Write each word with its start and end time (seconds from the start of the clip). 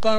Mr. 0.00 0.14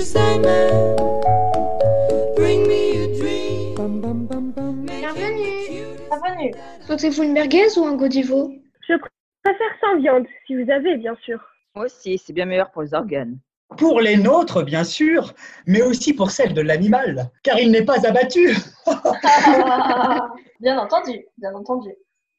Sandman, 0.00 0.96
bring 2.36 2.66
me 2.66 2.96
a 2.96 3.18
dream. 3.18 3.74
Bienvenue. 4.86 5.66
Bienvenue. 6.08 6.54
Souhaitez-vous 6.86 7.22
une 7.24 7.32
merguez 7.34 7.76
ou 7.76 7.84
un 7.84 7.96
godivo? 7.96 8.50
Je 8.88 8.94
préfère 9.44 9.78
sans 9.82 10.00
viande, 10.00 10.26
si 10.46 10.54
vous 10.54 10.70
avez, 10.70 10.96
bien 10.96 11.16
sûr. 11.16 11.38
Moi 11.74 11.84
aussi, 11.84 12.16
c'est 12.16 12.32
bien 12.32 12.46
meilleur 12.46 12.70
pour 12.70 12.80
les 12.80 12.94
organes. 12.94 13.38
Pour 13.76 14.00
les 14.00 14.16
nôtres, 14.16 14.62
bien 14.64 14.84
sûr, 14.84 15.34
mais 15.66 15.82
aussi 15.82 16.12
pour 16.12 16.30
celle 16.30 16.54
de 16.54 16.60
l'animal, 16.60 17.30
car 17.42 17.58
il 17.58 17.70
n'est 17.70 17.84
pas 17.84 18.06
abattu. 18.06 18.56
bien 20.60 20.78
entendu, 20.78 21.24
bien 21.38 21.54
entendu. 21.54 21.90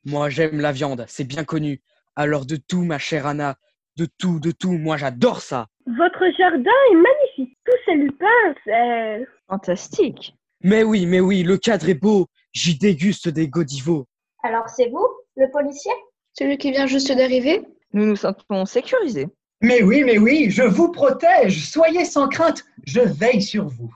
Moi, 0.03 0.29
j'aime 0.29 0.59
la 0.59 0.71
viande, 0.71 1.05
c'est 1.07 1.23
bien 1.23 1.43
connu. 1.43 1.81
Alors 2.15 2.45
de 2.45 2.57
tout, 2.57 2.83
ma 2.83 2.97
chère 2.97 3.27
Anna, 3.27 3.55
de 3.97 4.07
tout, 4.17 4.39
de 4.39 4.51
tout, 4.51 4.71
moi 4.71 4.97
j'adore 4.97 5.41
ça. 5.41 5.67
Votre 5.85 6.25
jardin 6.37 6.71
est 6.91 6.95
magnifique. 6.95 7.57
Tous 7.65 7.77
ces 7.85 7.95
lupins, 7.95 8.25
c'est... 8.65 9.25
Fantastique. 9.47 10.35
Mais 10.63 10.83
oui, 10.83 11.05
mais 11.05 11.19
oui, 11.19 11.43
le 11.43 11.57
cadre 11.57 11.89
est 11.89 11.95
beau. 11.95 12.27
J'y 12.53 12.77
déguste 12.77 13.29
des 13.29 13.47
godivos. 13.47 14.05
Alors 14.43 14.67
c'est 14.69 14.89
vous, 14.89 15.07
le 15.35 15.49
policier? 15.51 15.91
Celui 16.33 16.57
qui 16.57 16.71
vient 16.71 16.87
juste 16.87 17.11
d'arriver? 17.11 17.61
Nous 17.93 18.05
nous 18.05 18.15
sentons 18.15 18.65
sécurisés. 18.65 19.27
Mais 19.61 19.83
oui, 19.83 20.03
mais 20.03 20.17
oui, 20.17 20.49
je 20.49 20.63
vous 20.63 20.91
protège. 20.91 21.69
Soyez 21.69 22.03
sans 22.03 22.27
crainte, 22.27 22.63
je 22.85 23.01
veille 23.01 23.43
sur 23.43 23.67
vous. 23.67 23.93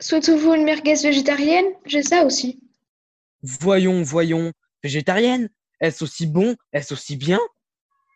Souhaitez-vous 0.00 0.52
une 0.54 0.64
merguez 0.64 0.94
végétarienne? 0.94 1.66
J'ai 1.86 2.02
ça 2.02 2.24
aussi. 2.24 2.60
Voyons, 3.42 4.02
voyons. 4.02 4.52
Végétarienne 4.82 5.48
Est-ce 5.80 6.04
aussi 6.04 6.26
bon? 6.26 6.56
Est-ce 6.72 6.92
aussi 6.92 7.16
bien? 7.16 7.38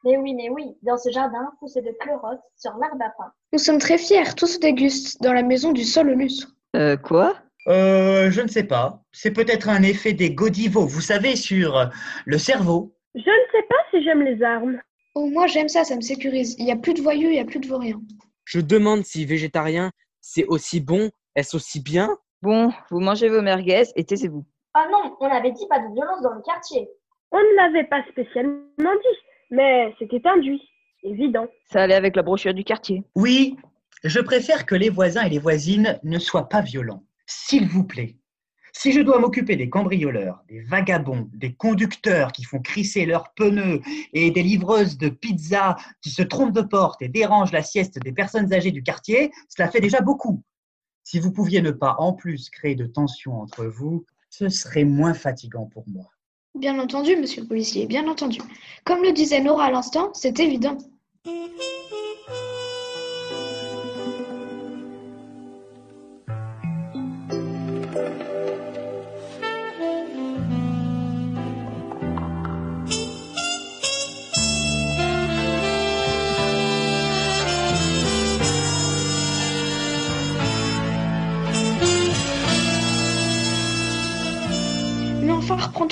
Mais 0.05 0.17
oui, 0.17 0.35
mais 0.35 0.51
oui, 0.51 0.77
dans 0.83 0.99
ce 0.99 1.11
jardin 1.11 1.49
poussait 1.61 1.81
de 1.81 1.95
pleurotes 2.01 2.41
sur 2.57 2.73
l'arbre 2.73 3.03
à 3.03 3.11
pain. 3.17 3.33
Nous 3.53 3.59
sommes 3.59 3.79
très 3.79 3.99
fiers, 3.99 4.35
tout 4.37 4.47
se 4.47 4.59
déguste 4.59 5.23
dans 5.23 5.33
la 5.33 5.43
maison 5.43 5.73
du 5.73 5.85
sol 5.85 6.11
au 6.11 6.15
lustre. 6.15 6.49
Euh, 6.77 6.97
quoi? 6.97 7.37
Euh, 7.69 8.31
je 8.31 8.41
ne 8.41 8.49
sais 8.49 8.65
pas. 8.65 9.01
C'est 9.13 9.31
peut-être 9.31 9.69
un 9.69 9.83
effet 9.83 10.13
des 10.13 10.35
godivos, 10.35 10.87
vous 10.87 11.01
savez, 11.01 11.37
sur 11.37 11.91
le 12.27 12.39
cerveau. 12.39 12.95
Je 13.15 13.21
ne 13.21 13.53
sais 13.53 13.67
pas 13.69 13.77
si 13.91 14.03
j'aime 14.03 14.23
les 14.23 14.43
armes. 14.43 14.81
Oh, 15.15 15.29
moi 15.31 15.47
j'aime 15.47 15.69
ça, 15.69 15.85
ça 15.85 15.97
me 15.97 16.01
sécurise. 16.01 16.57
Il 16.59 16.65
n'y 16.65 16.73
a 16.73 16.77
plus 16.77 16.95
de 16.95 17.03
voyous, 17.03 17.29
il 17.29 17.33
n'y 17.33 17.41
a 17.41 17.45
plus 17.45 17.61
de 17.61 17.67
vauriens. 17.67 18.01
Je 18.45 18.61
demande 18.61 19.05
si 19.05 19.25
végétarien, 19.25 19.93
c'est 20.21 20.47
aussi 20.47 20.81
bon 20.81 21.11
Est-ce 21.37 21.57
aussi 21.57 21.81
bien? 21.81 22.17
Bon, 22.41 22.73
vous 22.91 23.01
mangez 23.01 23.29
vos 23.29 23.43
merguez 23.43 23.85
et 23.95 24.05
taisez-vous. 24.05 24.45
Ah 24.75 24.87
non, 24.91 25.17
on 25.21 25.27
avait 25.27 25.53
dit 25.53 25.67
pas 25.69 25.79
de 25.79 25.93
violence 25.95 26.23
dans 26.23 26.35
le 26.35 26.43
quartier. 26.43 26.89
On 27.31 27.39
ne 27.39 27.57
l'avait 27.57 27.89
pas 27.89 28.03
spécialement 28.11 28.59
dit, 28.79 29.19
mais 29.51 29.95
c'était 29.99 30.27
induit, 30.27 30.63
évident. 31.03 31.47
Ça 31.71 31.83
allait 31.83 31.95
avec 31.95 32.17
la 32.17 32.23
brochure 32.23 32.55
du 32.55 32.65
quartier. 32.65 33.05
Oui, 33.15 33.57
je 34.05 34.21
préfère 34.21 34.67
que 34.67 34.75
les 34.75 34.91
voisins 34.91 35.25
et 35.25 35.31
les 35.31 35.39
voisines 35.39 36.01
ne 36.03 36.19
soient 36.19 36.49
pas 36.49 36.63
violents. 36.63 37.05
S'il 37.27 37.69
vous 37.69 37.85
plaît. 37.85 38.17
Si 38.73 38.91
je 38.91 39.01
dois 39.01 39.19
m'occuper 39.19 39.57
des 39.57 39.69
cambrioleurs, 39.69 40.43
des 40.49 40.61
vagabonds, 40.61 41.29
des 41.35 41.55
conducteurs 41.55 42.33
qui 42.33 42.43
font 42.43 42.61
crisser 42.61 43.05
leurs 43.05 43.33
pneus 43.35 43.81
et 44.13 44.31
des 44.31 44.43
livreuses 44.43 44.97
de 44.97 45.11
pizza 45.11 45.77
qui 46.01 46.11
se 46.11 46.23
trompent 46.23 46.55
de 46.55 46.63
porte 46.63 47.03
et 47.03 47.09
dérangent 47.09 47.53
la 47.53 47.63
sieste 47.63 47.99
des 47.99 48.13
personnes 48.13 48.53
âgées 48.53 48.71
du 48.71 48.83
quartier, 48.83 49.31
cela 49.49 49.71
fait 49.71 49.81
déjà 49.81 50.01
beaucoup. 50.01 50.43
Si 51.05 51.21
vous 51.21 51.33
pouviez 51.33 51.61
ne 51.61 51.71
pas 51.71 51.97
en 51.99 52.15
plus 52.15 52.49
créer 52.49 52.75
de 52.75 52.87
tensions 52.87 53.41
entre 53.41 53.67
vous, 53.67 54.07
ce 54.31 54.49
serait 54.49 54.85
moins 54.85 55.15
fatigant 55.15 55.67
pour 55.67 55.85
moi. 55.87 56.11
Bien 56.55 56.79
entendu, 56.79 57.17
monsieur 57.17 57.43
le 57.43 57.49
policier, 57.49 57.87
bien 57.87 58.09
entendu. 58.09 58.41
Comme 58.85 59.03
le 59.03 59.13
disait 59.13 59.41
Nora 59.41 59.67
à 59.67 59.71
l'instant, 59.71 60.11
c'est 60.15 60.41
évident. 60.41 60.79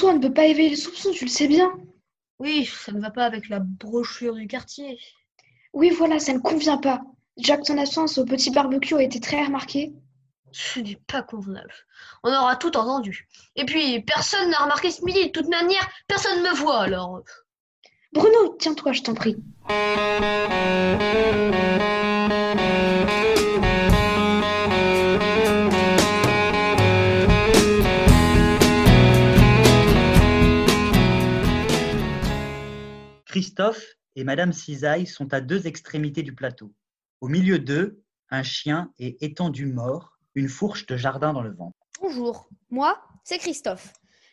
On 0.02 0.14
ne 0.14 0.18
peut 0.18 0.32
pas 0.32 0.46
éveiller 0.46 0.70
les 0.70 0.76
soupçons, 0.76 1.10
tu 1.12 1.24
le 1.24 1.30
sais 1.30 1.48
bien. 1.48 1.72
Oui, 2.38 2.66
ça 2.66 2.92
ne 2.92 3.00
va 3.00 3.10
pas 3.10 3.24
avec 3.24 3.48
la 3.48 3.60
brochure 3.60 4.34
du 4.34 4.46
quartier. 4.46 4.98
Oui, 5.72 5.90
voilà, 5.90 6.18
ça 6.18 6.32
ne 6.32 6.38
convient 6.38 6.78
pas. 6.78 7.02
Que 7.36 7.66
ton 7.66 7.78
absence 7.78 8.18
au 8.18 8.24
petit 8.24 8.50
barbecue 8.50 8.94
a 8.94 9.02
été 9.02 9.20
très 9.20 9.44
remarquée. 9.44 9.92
Ce 10.52 10.80
n'est 10.80 11.00
pas 11.06 11.22
convenable. 11.22 11.72
On 12.22 12.30
aura 12.30 12.56
tout 12.56 12.76
entendu. 12.76 13.28
Et 13.56 13.64
puis, 13.64 14.00
personne 14.02 14.50
n'a 14.50 14.58
remarqué 14.58 14.90
ce 14.90 15.04
midi. 15.04 15.26
De 15.26 15.32
toute 15.32 15.48
manière, 15.48 15.88
personne 16.08 16.42
ne 16.42 16.48
me 16.50 16.54
voit, 16.54 16.80
alors. 16.80 17.22
Bruno, 18.12 18.56
tiens-toi, 18.58 18.92
je 18.92 19.02
t'en 19.02 19.14
prie. 19.14 19.36
Christophe 33.70 33.96
et 34.16 34.24
Madame 34.24 34.52
Cisaille 34.52 35.06
sont 35.06 35.32
à 35.32 35.40
deux 35.40 35.66
extrémités 35.66 36.22
du 36.22 36.34
plateau. 36.34 36.72
Au 37.20 37.28
milieu 37.28 37.58
d'eux, 37.58 38.02
un 38.30 38.42
chien 38.42 38.92
est 38.98 39.22
étendu 39.22 39.66
mort, 39.66 40.18
une 40.34 40.48
fourche 40.48 40.86
de 40.86 40.96
jardin 40.96 41.32
dans 41.32 41.42
le 41.42 41.54
ventre. 41.54 41.76
Bonjour, 42.00 42.48
moi, 42.70 43.00
c'est 43.24 43.38
Christophe. 43.38 43.92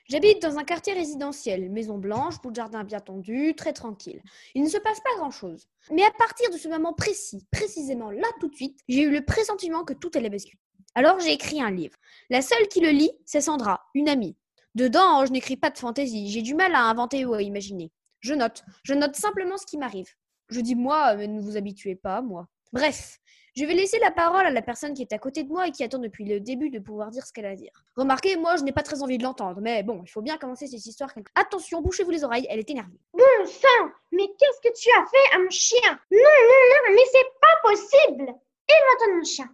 J'habite 0.10 0.42
dans 0.42 0.58
un 0.58 0.64
quartier 0.64 0.94
résidentiel, 0.94 1.70
maison 1.70 1.98
blanche, 1.98 2.42
bout 2.42 2.50
de 2.50 2.56
jardin 2.56 2.84
bien 2.84 3.00
tendu, 3.00 3.54
très 3.56 3.74
tranquille. 3.74 4.22
Il 4.56 4.64
ne 4.64 4.70
se 4.70 4.78
passe 4.78 5.02
pas 5.02 5.16
grand-chose. 5.18 5.68
Mais 5.92 6.04
à 6.04 6.12
partir 6.12 6.50
de 6.50 6.58
ce 6.58 6.70
moment 6.70 6.94
précis, 6.94 7.46
précisément 7.52 8.10
là 8.10 8.28
tout 8.40 8.48
de 8.48 8.56
suite, 8.56 8.80
j'ai 8.88 9.02
eu 9.02 9.12
le 9.12 9.26
pressentiment 9.26 9.84
que 9.84 9.94
tout 9.94 10.10
allait 10.16 10.30
basculer. 10.30 10.62
Alors 10.96 11.20
j'ai 11.20 11.34
écrit 11.34 11.62
un 11.62 11.72
livre. 11.72 11.98
La 12.30 12.42
seule 12.42 12.68
qui 12.70 12.80
le 12.80 12.90
lit, 12.90 13.12
c'est 13.26 13.42
Sandra, 13.42 13.86
une 13.94 14.10
amie. 14.10 14.36
Dedans, 14.76 15.26
je 15.26 15.32
n'écris 15.32 15.58
pas 15.58 15.70
de 15.70 15.78
fantaisie, 15.78 16.30
j'ai 16.30 16.42
du 16.42 16.56
mal 16.56 16.74
à 16.74 16.86
inventer 16.86 17.26
ou 17.26 17.34
à 17.34 17.42
imaginer. 17.42 17.92
Je 18.28 18.34
note, 18.34 18.66
je 18.84 18.94
note 18.94 19.16
simplement 19.16 19.58
ce 19.58 19.66
qui 19.66 19.78
m'arrive. 19.78 20.10
Je 20.50 20.60
dis 20.60 20.76
moi, 20.76 21.16
mais 21.16 21.28
ne 21.28 21.40
vous 21.40 21.56
habituez 21.56 21.96
pas, 21.96 22.22
moi. 22.22 22.46
Bref, 22.74 23.20
je 23.56 23.64
vais 23.64 23.74
laisser 23.74 24.00
la 24.00 24.12
parole 24.12 24.46
à 24.46 24.52
la 24.52 24.62
personne 24.62 24.94
qui 24.94 25.02
est 25.02 25.14
à 25.14 25.18
côté 25.18 25.44
de 25.44 25.48
moi 25.48 25.66
et 25.66 25.72
qui 25.72 25.82
attend 25.82 25.98
depuis 25.98 26.26
le 26.26 26.42
début 26.42 26.70
de 26.70 26.80
pouvoir 26.80 27.10
dire 27.10 27.26
ce 27.26 27.32
qu'elle 27.32 27.46
a 27.46 27.52
à 27.52 27.56
dire. 27.56 27.72
Remarquez, 27.96 28.36
moi, 28.36 28.58
je 28.58 28.64
n'ai 28.64 28.74
pas 28.74 28.84
très 28.84 29.02
envie 29.02 29.18
de 29.18 29.24
l'entendre, 29.24 29.62
mais 29.62 29.82
bon, 29.82 30.02
il 30.06 30.10
faut 30.10 30.22
bien 30.22 30.38
commencer 30.38 30.68
cette 30.68 30.86
histoire. 30.86 31.10
Attention, 31.36 31.82
bouchez-vous 31.82 32.12
les 32.12 32.26
oreilles, 32.26 32.46
elle 32.50 32.60
est 32.60 32.70
énervée. 32.70 33.00
Bon 33.14 33.46
sang, 33.46 33.92
mais 34.12 34.28
qu'est-ce 34.38 34.70
que 34.70 34.76
tu 34.78 34.90
as 34.90 35.06
fait 35.06 35.36
à 35.36 35.40
mon 35.40 35.50
chien? 35.50 36.00
Non, 36.12 36.20
non, 36.20 36.90
non, 36.90 36.96
mais 36.96 37.06
c'est 37.10 37.32
pas 37.40 37.70
possible 37.70 38.24
Éloigne-toi 38.24 39.08
de 39.08 39.18
mon 39.20 39.24
chien 39.24 39.50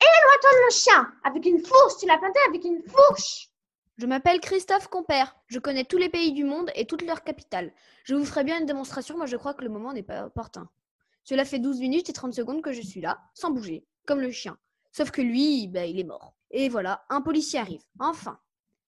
Éloigne-toi 0.00 0.50
de 0.52 0.64
mon 0.64 0.70
chien 0.70 1.12
Avec 1.24 1.46
une 1.46 1.66
fourche, 1.66 1.94
tu 1.98 2.06
l'as 2.06 2.18
planté 2.18 2.38
avec 2.48 2.64
une 2.64 2.80
fourche 2.84 3.51
Je 3.98 4.06
m'appelle 4.06 4.40
Christophe 4.40 4.88
Compère. 4.88 5.36
Je 5.48 5.58
connais 5.58 5.84
tous 5.84 5.98
les 5.98 6.08
pays 6.08 6.32
du 6.32 6.44
monde 6.44 6.70
et 6.74 6.86
toutes 6.86 7.04
leurs 7.04 7.24
capitales. 7.24 7.72
Je 8.04 8.14
vous 8.14 8.24
ferai 8.24 8.42
bien 8.42 8.58
une 8.58 8.66
démonstration, 8.66 9.16
moi 9.18 9.26
je 9.26 9.36
crois 9.36 9.52
que 9.52 9.64
le 9.64 9.68
moment 9.68 9.92
n'est 9.92 10.02
pas 10.02 10.24
opportun. 10.26 10.68
Cela 11.24 11.44
fait 11.44 11.58
12 11.58 11.78
minutes 11.80 12.08
et 12.08 12.14
30 12.14 12.32
secondes 12.32 12.62
que 12.62 12.72
je 12.72 12.80
suis 12.80 13.02
là, 13.02 13.20
sans 13.34 13.50
bouger, 13.50 13.84
comme 14.06 14.20
le 14.20 14.30
chien. 14.30 14.56
Sauf 14.92 15.10
que 15.10 15.20
lui, 15.20 15.68
bah, 15.68 15.84
il 15.84 16.00
est 16.00 16.04
mort. 16.04 16.34
Et 16.50 16.70
voilà, 16.70 17.04
un 17.10 17.20
policier 17.20 17.58
arrive. 17.58 17.82
Enfin. 17.98 18.38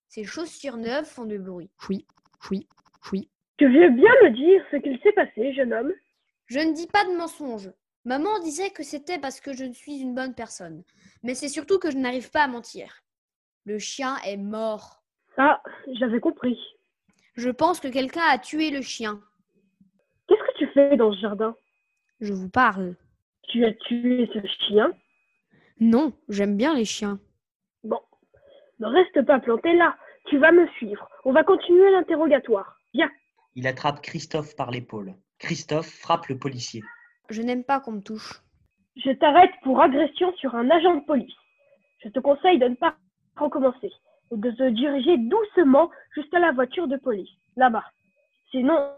Ses 0.09 0.25
chaussures 0.25 0.79
neuves 0.79 1.07
font 1.07 1.27
du 1.27 1.39
bruit. 1.39 1.71
Choui, 1.79 2.07
choui, 2.41 2.67
choui. 3.03 3.29
Tu 3.59 3.67
veux 3.67 3.91
bien 3.91 4.13
me 4.23 4.31
dire 4.31 4.65
ce 4.71 4.77
qu'il 4.77 4.99
s'est 5.01 5.13
passé, 5.13 5.53
jeune 5.53 5.75
homme 5.75 5.93
Je 6.47 6.61
ne 6.61 6.73
dis 6.73 6.87
pas 6.87 7.05
de 7.05 7.17
mensonge. 7.17 7.71
Maman 8.05 8.39
disait 8.41 8.71
que 8.71 8.83
c'était 8.83 9.19
parce 9.19 9.41
que 9.41 9.53
je 9.53 9.71
suis 9.73 9.99
une 9.99 10.15
bonne 10.15 10.35
personne. 10.35 10.83
Mais 11.23 11.35
c'est 11.35 11.49
surtout 11.49 11.79
que 11.79 11.91
je 11.91 11.99
n'arrive 11.99 12.31
pas 12.31 12.45
à 12.45 12.49
mentir. 12.49 13.04
Le 13.67 13.79
chien 13.79 14.17
est 14.27 14.37
mort. 14.37 15.03
Ah, 15.39 15.63
j'avais 15.95 16.21
compris. 16.21 16.59
Je 17.35 17.49
pense 17.49 17.81
que 17.81 17.89
quelqu'un 17.89 18.23
a 18.31 18.39
tué 18.39 18.71
le 18.71 18.83
chien. 18.83 19.21
Qu'est-ce 20.29 20.43
que 20.43 20.59
tu 20.59 20.67
fais 20.75 20.97
dans 20.97 21.13
ce 21.13 21.21
jardin? 21.21 21.57
Je 22.21 22.33
vous 22.33 22.51
parle. 22.51 22.95
Tu 23.49 23.65
as 23.65 23.73
tué 23.73 24.29
ce 24.33 24.47
chien? 24.67 24.93
Non, 25.81 26.13
j'aime 26.29 26.57
bien 26.57 26.75
les 26.75 26.85
chiens. 26.85 27.19
Bon, 27.83 28.01
ne 28.81 28.87
reste 28.87 29.23
pas 29.23 29.41
planté 29.41 29.75
là. 29.75 29.97
Tu 30.27 30.39
vas 30.39 30.53
me 30.53 30.67
suivre. 30.77 31.09
On 31.25 31.33
va 31.33 31.43
continuer 31.43 31.91
l'interrogatoire. 31.91 32.77
Viens. 32.93 33.11
Il 33.55 33.67
attrape 33.67 34.03
Christophe 34.03 34.57
par 34.57 34.71
l'épaule. 34.71 35.15
Christophe 35.39 35.89
frappe 35.89 36.29
le 36.29 36.39
policier. 36.39 36.83
Je 37.31 37.43
n'aime 37.43 37.65
pas 37.65 37.81
qu'on 37.81 37.93
me 37.93 38.03
touche. 38.03 38.43
Je 38.97 39.11
t'arrête 39.11 39.53
pour 39.63 39.81
agression 39.81 40.35
sur 40.37 40.55
un 40.55 40.71
agent 40.71 40.97
de 40.97 41.05
police. 41.05 41.35
Je 42.03 42.11
te 42.11 42.21
conseille 42.21 42.59
de 42.59 42.69
ne 42.69 42.75
pas 42.75 42.97
recommencer. 43.37 43.93
et 44.31 44.37
de 44.37 44.51
se 44.53 44.65
diriger 44.71 45.19
doucement 45.19 45.91
jusqu'à 46.15 46.39
la 46.39 46.53
voiture 46.53 46.89
de 46.89 46.97
police, 46.97 47.29
là-bas. 47.57 47.85
Sinon, 48.51 48.91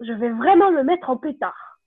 je 0.00 0.12
vais 0.12 0.30
vraiment 0.30 0.70
me 0.72 0.82
mettre 0.82 1.10
en 1.10 1.16
pétard. 1.16 1.78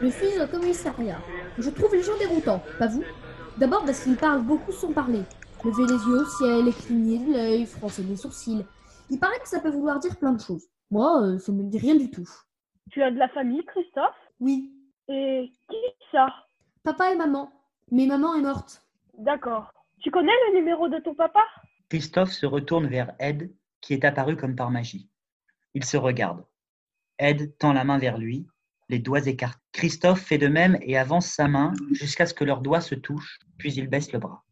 Je 0.00 0.08
suis 0.08 0.40
au 0.40 0.46
commissariat. 0.46 1.18
Je 1.58 1.70
trouve 1.70 1.94
les 1.94 2.02
gens 2.02 2.16
déroutants, 2.18 2.62
pas 2.78 2.86
vous? 2.86 3.04
D'abord 3.56 3.84
parce 3.84 4.04
qu'ils 4.04 4.16
parlent 4.16 4.42
beaucoup 4.42 4.72
sans 4.72 4.92
parler. 4.92 5.22
Lever 5.64 5.86
les 5.86 6.04
yeux 6.06 6.20
au 6.20 6.24
ciel, 6.24 6.72
cligner 6.72 7.18
de 7.18 7.32
l'œil, 7.32 7.66
froncer 7.66 8.02
les 8.02 8.16
sourcils. 8.16 8.64
Il 9.10 9.18
paraît 9.18 9.40
que 9.40 9.48
ça 9.48 9.60
peut 9.60 9.70
vouloir 9.70 9.98
dire 9.98 10.16
plein 10.16 10.32
de 10.32 10.40
choses. 10.40 10.66
Moi, 10.90 11.22
euh, 11.22 11.38
ça 11.38 11.52
me 11.52 11.62
dit 11.64 11.78
rien 11.78 11.96
du 11.96 12.10
tout. 12.10 12.28
Tu 12.90 13.02
as 13.02 13.10
de 13.10 13.18
la 13.18 13.28
famille, 13.28 13.64
Christophe? 13.66 14.16
Oui, 14.40 14.72
Et 15.08 15.50
qui 15.68 15.76
ça? 16.12 16.28
Papa 16.84 17.12
et 17.12 17.16
maman. 17.16 17.50
Mais 17.90 18.06
maman 18.06 18.34
est 18.36 18.42
morte. 18.42 18.82
D'accord. 19.18 19.72
Tu 20.00 20.10
connais 20.10 20.32
le 20.48 20.58
numéro 20.58 20.88
de 20.88 20.98
ton 20.98 21.14
papa? 21.14 21.40
Christophe 21.88 22.32
se 22.32 22.46
retourne 22.46 22.86
vers 22.86 23.12
Ed, 23.18 23.52
qui 23.80 23.94
est 23.94 24.04
apparu 24.04 24.36
comme 24.36 24.54
par 24.54 24.70
magie. 24.70 25.10
Il 25.74 25.84
se 25.84 25.96
regarde. 25.96 26.44
Ed 27.18 27.56
tend 27.58 27.72
la 27.72 27.84
main 27.84 27.98
vers 27.98 28.16
lui, 28.18 28.46
les 28.88 28.98
doigts 29.00 29.26
écartés. 29.26 29.58
Christophe 29.72 30.20
fait 30.20 30.38
de 30.38 30.48
même 30.48 30.78
et 30.82 30.96
avance 30.96 31.26
sa 31.26 31.48
main 31.48 31.72
jusqu'à 31.92 32.26
ce 32.26 32.34
que 32.34 32.44
leurs 32.44 32.60
doigts 32.60 32.80
se 32.80 32.94
touchent, 32.94 33.38
puis 33.58 33.72
il 33.74 33.88
baisse 33.88 34.12
le 34.12 34.18
bras. 34.18 34.44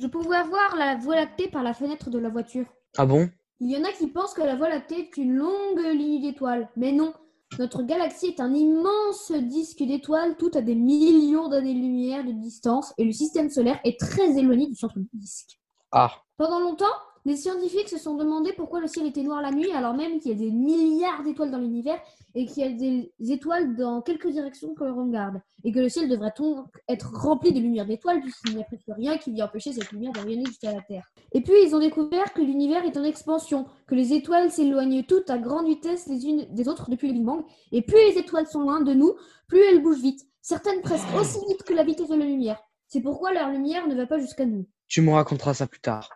Je 0.00 0.06
pouvais 0.06 0.42
voir 0.42 0.76
la 0.76 0.96
voie 0.96 1.16
lactée 1.16 1.48
par 1.48 1.62
la 1.62 1.74
fenêtre 1.74 2.10
de 2.10 2.18
la 2.18 2.28
voiture. 2.28 2.66
Ah 2.96 3.06
bon? 3.06 3.28
Il 3.60 3.70
y 3.70 3.76
en 3.76 3.84
a 3.84 3.92
qui 3.92 4.08
pensent 4.08 4.34
que 4.34 4.42
la 4.42 4.56
voie 4.56 4.68
lactée 4.68 4.98
est 4.98 5.16
une 5.16 5.34
longue 5.34 5.80
ligne 5.94 6.20
d'étoiles. 6.22 6.68
Mais 6.76 6.92
non, 6.92 7.14
notre 7.58 7.82
galaxie 7.82 8.26
est 8.26 8.40
un 8.40 8.52
immense 8.52 9.30
disque 9.32 9.82
d'étoiles, 9.82 10.36
tout 10.36 10.50
à 10.54 10.60
des 10.60 10.74
millions 10.74 11.48
d'années-lumière 11.48 12.24
de 12.24 12.32
distance, 12.32 12.92
et 12.98 13.04
le 13.04 13.12
système 13.12 13.48
solaire 13.50 13.78
est 13.84 13.98
très 13.98 14.36
éloigné 14.36 14.66
du 14.66 14.74
centre 14.74 14.98
du 14.98 15.08
disque. 15.12 15.60
Ah, 15.92 16.10
Pendant 16.36 16.58
longtemps, 16.60 16.86
les 17.24 17.36
scientifiques 17.36 17.88
se 17.88 17.98
sont 17.98 18.16
demandé 18.16 18.52
pourquoi 18.52 18.80
le 18.80 18.86
ciel 18.86 19.06
était 19.06 19.22
noir 19.22 19.40
la 19.40 19.50
nuit, 19.50 19.72
alors 19.72 19.94
même 19.94 20.20
qu'il 20.20 20.32
y 20.32 20.34
a 20.34 20.38
des 20.38 20.50
milliards 20.50 21.22
d'étoiles 21.22 21.50
dans 21.50 21.58
l'univers 21.58 21.98
et 22.34 22.46
qu'il 22.46 22.62
y 22.62 22.66
a 22.66 22.70
des 22.70 23.12
étoiles 23.32 23.76
dans 23.76 24.02
quelques 24.02 24.28
directions 24.28 24.74
que 24.74 24.84
l'on 24.84 25.06
regarde, 25.06 25.40
et 25.62 25.72
que 25.72 25.78
le 25.78 25.88
ciel 25.88 26.08
devrait 26.08 26.32
donc 26.36 26.66
être 26.88 27.12
rempli 27.14 27.52
de 27.52 27.60
lumière 27.60 27.86
d'étoiles, 27.86 28.20
puisqu'il 28.20 28.56
n'y 28.56 28.62
a 28.62 28.64
presque 28.64 28.88
rien 28.88 29.16
qui 29.18 29.30
vient 29.30 29.46
empêcher 29.46 29.72
cette 29.72 29.90
lumière 29.92 30.12
rayonner 30.14 30.44
jusqu'à 30.44 30.72
la 30.72 30.82
Terre. 30.82 31.08
Et 31.32 31.40
puis, 31.42 31.54
ils 31.64 31.74
ont 31.74 31.78
découvert 31.78 32.32
que 32.32 32.42
l'univers 32.42 32.84
est 32.84 32.96
en 32.96 33.04
expansion, 33.04 33.66
que 33.86 33.94
les 33.94 34.12
étoiles 34.12 34.50
s'éloignent 34.50 35.04
toutes 35.04 35.30
à 35.30 35.38
grande 35.38 35.66
vitesse 35.66 36.06
les 36.08 36.26
unes 36.26 36.46
des 36.50 36.68
autres 36.68 36.90
depuis 36.90 37.08
le 37.08 37.14
Big 37.14 37.24
Bang, 37.24 37.44
et 37.72 37.82
plus 37.82 37.98
les 38.10 38.18
étoiles 38.18 38.48
sont 38.48 38.60
loin 38.60 38.80
de 38.80 38.92
nous, 38.92 39.14
plus 39.46 39.60
elles 39.60 39.82
bougent 39.82 40.02
vite, 40.02 40.26
certaines 40.42 40.82
presque 40.82 41.06
aussi 41.18 41.38
vite 41.48 41.62
que 41.62 41.72
la 41.72 41.84
vitesse 41.84 42.08
de 42.08 42.16
la 42.16 42.26
lumière. 42.26 42.60
C'est 42.88 43.00
pourquoi 43.00 43.32
leur 43.32 43.48
lumière 43.48 43.86
ne 43.86 43.94
va 43.94 44.06
pas 44.06 44.18
jusqu'à 44.18 44.44
nous. 44.44 44.66
tu 44.88 45.00
me 45.00 45.12
raconteras 45.12 45.54
ça 45.54 45.66
plus 45.66 45.80
tard. 45.80 46.10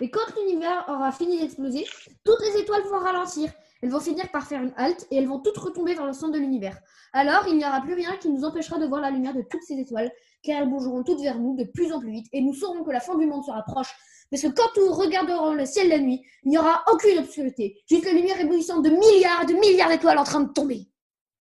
Et 0.00 0.10
quand 0.10 0.34
l'univers 0.36 0.84
aura 0.88 1.12
fini 1.12 1.38
d'exploser, 1.38 1.84
toutes 2.24 2.40
les 2.40 2.60
étoiles 2.60 2.82
vont 2.82 2.98
ralentir. 2.98 3.52
Elles 3.82 3.90
vont 3.90 4.00
finir 4.00 4.28
par 4.30 4.46
faire 4.46 4.62
une 4.62 4.72
halte 4.76 5.06
et 5.10 5.16
elles 5.18 5.28
vont 5.28 5.40
toutes 5.40 5.58
retomber 5.58 5.94
vers 5.94 6.06
le 6.06 6.12
centre 6.12 6.32
de 6.32 6.38
l'univers. 6.38 6.76
Alors, 7.12 7.46
il 7.48 7.56
n'y 7.56 7.64
aura 7.64 7.80
plus 7.80 7.94
rien 7.94 8.16
qui 8.16 8.30
nous 8.30 8.44
empêchera 8.44 8.78
de 8.78 8.86
voir 8.86 9.00
la 9.00 9.10
lumière 9.10 9.34
de 9.34 9.42
toutes 9.42 9.62
ces 9.62 9.78
étoiles, 9.78 10.10
car 10.42 10.60
elles 10.60 10.68
bougeront 10.68 11.04
toutes 11.04 11.20
vers 11.20 11.38
nous 11.38 11.54
de 11.54 11.64
plus 11.64 11.92
en 11.92 12.00
plus 12.00 12.10
vite 12.10 12.26
et 12.32 12.40
nous 12.40 12.54
saurons 12.54 12.82
que 12.82 12.90
la 12.90 13.00
fin 13.00 13.16
du 13.16 13.26
monde 13.26 13.44
se 13.44 13.50
rapproche. 13.50 13.94
Parce 14.30 14.42
que 14.42 14.48
quand 14.48 14.80
nous 14.80 14.92
regarderons 14.92 15.54
le 15.54 15.64
ciel 15.64 15.90
la 15.90 15.98
nuit, 15.98 16.22
il 16.44 16.50
n'y 16.50 16.58
aura 16.58 16.82
aucune 16.92 17.18
obscurité, 17.18 17.82
juste 17.88 18.06
la 18.06 18.12
lumière 18.12 18.40
éblouissante 18.40 18.84
de 18.84 18.90
milliards 18.90 19.42
et 19.42 19.46
de 19.46 19.52
milliards 19.52 19.90
d'étoiles 19.90 20.18
en 20.18 20.24
train 20.24 20.40
de 20.40 20.52
tomber. 20.52 20.88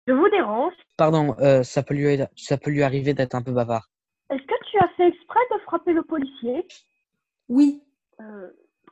Je 0.05 0.13
vous 0.13 0.29
dérange. 0.29 0.73
Pardon, 0.97 1.35
euh, 1.39 1.63
ça, 1.63 1.81
peut 1.81 1.95
lui, 1.95 2.19
ça 2.35 2.57
peut 2.57 2.69
lui 2.69 2.83
arriver 2.83 3.13
d'être 3.13 3.33
un 3.33 3.41
peu 3.41 3.51
bavard. 3.51 3.89
Est-ce 4.29 4.43
que 4.43 4.69
tu 4.69 4.77
as 4.77 4.89
fait 4.97 5.07
exprès 5.07 5.39
de 5.51 5.59
frapper 5.61 5.93
le 5.93 6.03
policier? 6.03 6.67
Oui, 7.49 7.81
Euh, 8.21 8.49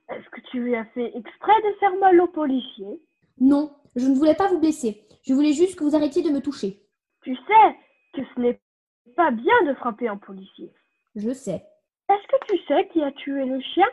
Est-ce 0.10 0.30
que 0.30 0.42
tu 0.52 0.76
as 0.76 0.86
fait 0.86 1.16
exprès 1.16 1.62
de 1.62 1.74
faire 1.80 1.96
mal 1.98 2.20
au 2.22 2.28
policier? 2.28 3.02
Non, 3.40 3.76
je 3.96 4.08
ne 4.08 4.16
voulais 4.16 4.36
pas 4.36 4.48
vous 4.50 4.60
blesser. 4.60 5.08
Je 5.26 5.34
voulais 5.34 5.54
juste 5.54 5.78
que 5.78 5.84
vous 5.84 5.96
arrêtiez 5.96 6.22
de 6.22 6.30
me 6.30 6.42
toucher. 6.42 6.82
Tu 7.24 7.36
sais 7.36 7.76
que 8.14 8.22
ce 8.36 8.40
n'est 8.40 8.60
pas 9.16 9.32
bien 9.32 9.64
de 9.66 9.74
frapper 9.76 10.08
un 10.08 10.18
policier. 10.18 10.72
Je 11.16 11.32
sais. 11.32 11.64
Est-ce 12.10 12.28
que 12.28 12.46
tu 12.48 12.58
sais 12.68 12.88
qui 12.90 13.02
a 13.02 13.12
tué 13.12 13.46
le 13.46 13.60
chien? 13.62 13.88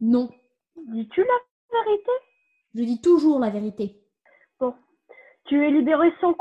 Non, 0.00 0.28
Dis-tu 0.76 1.20
la 1.20 1.80
vérité? 1.84 2.10
Je 2.74 2.82
dis 2.82 3.00
toujours 3.00 3.38
la 3.38 3.50
vérité. 3.50 4.00
Bon, 4.58 4.74
tu 5.46 5.62
es 5.64 5.70
libéré 5.70 6.12
sans 6.20 6.34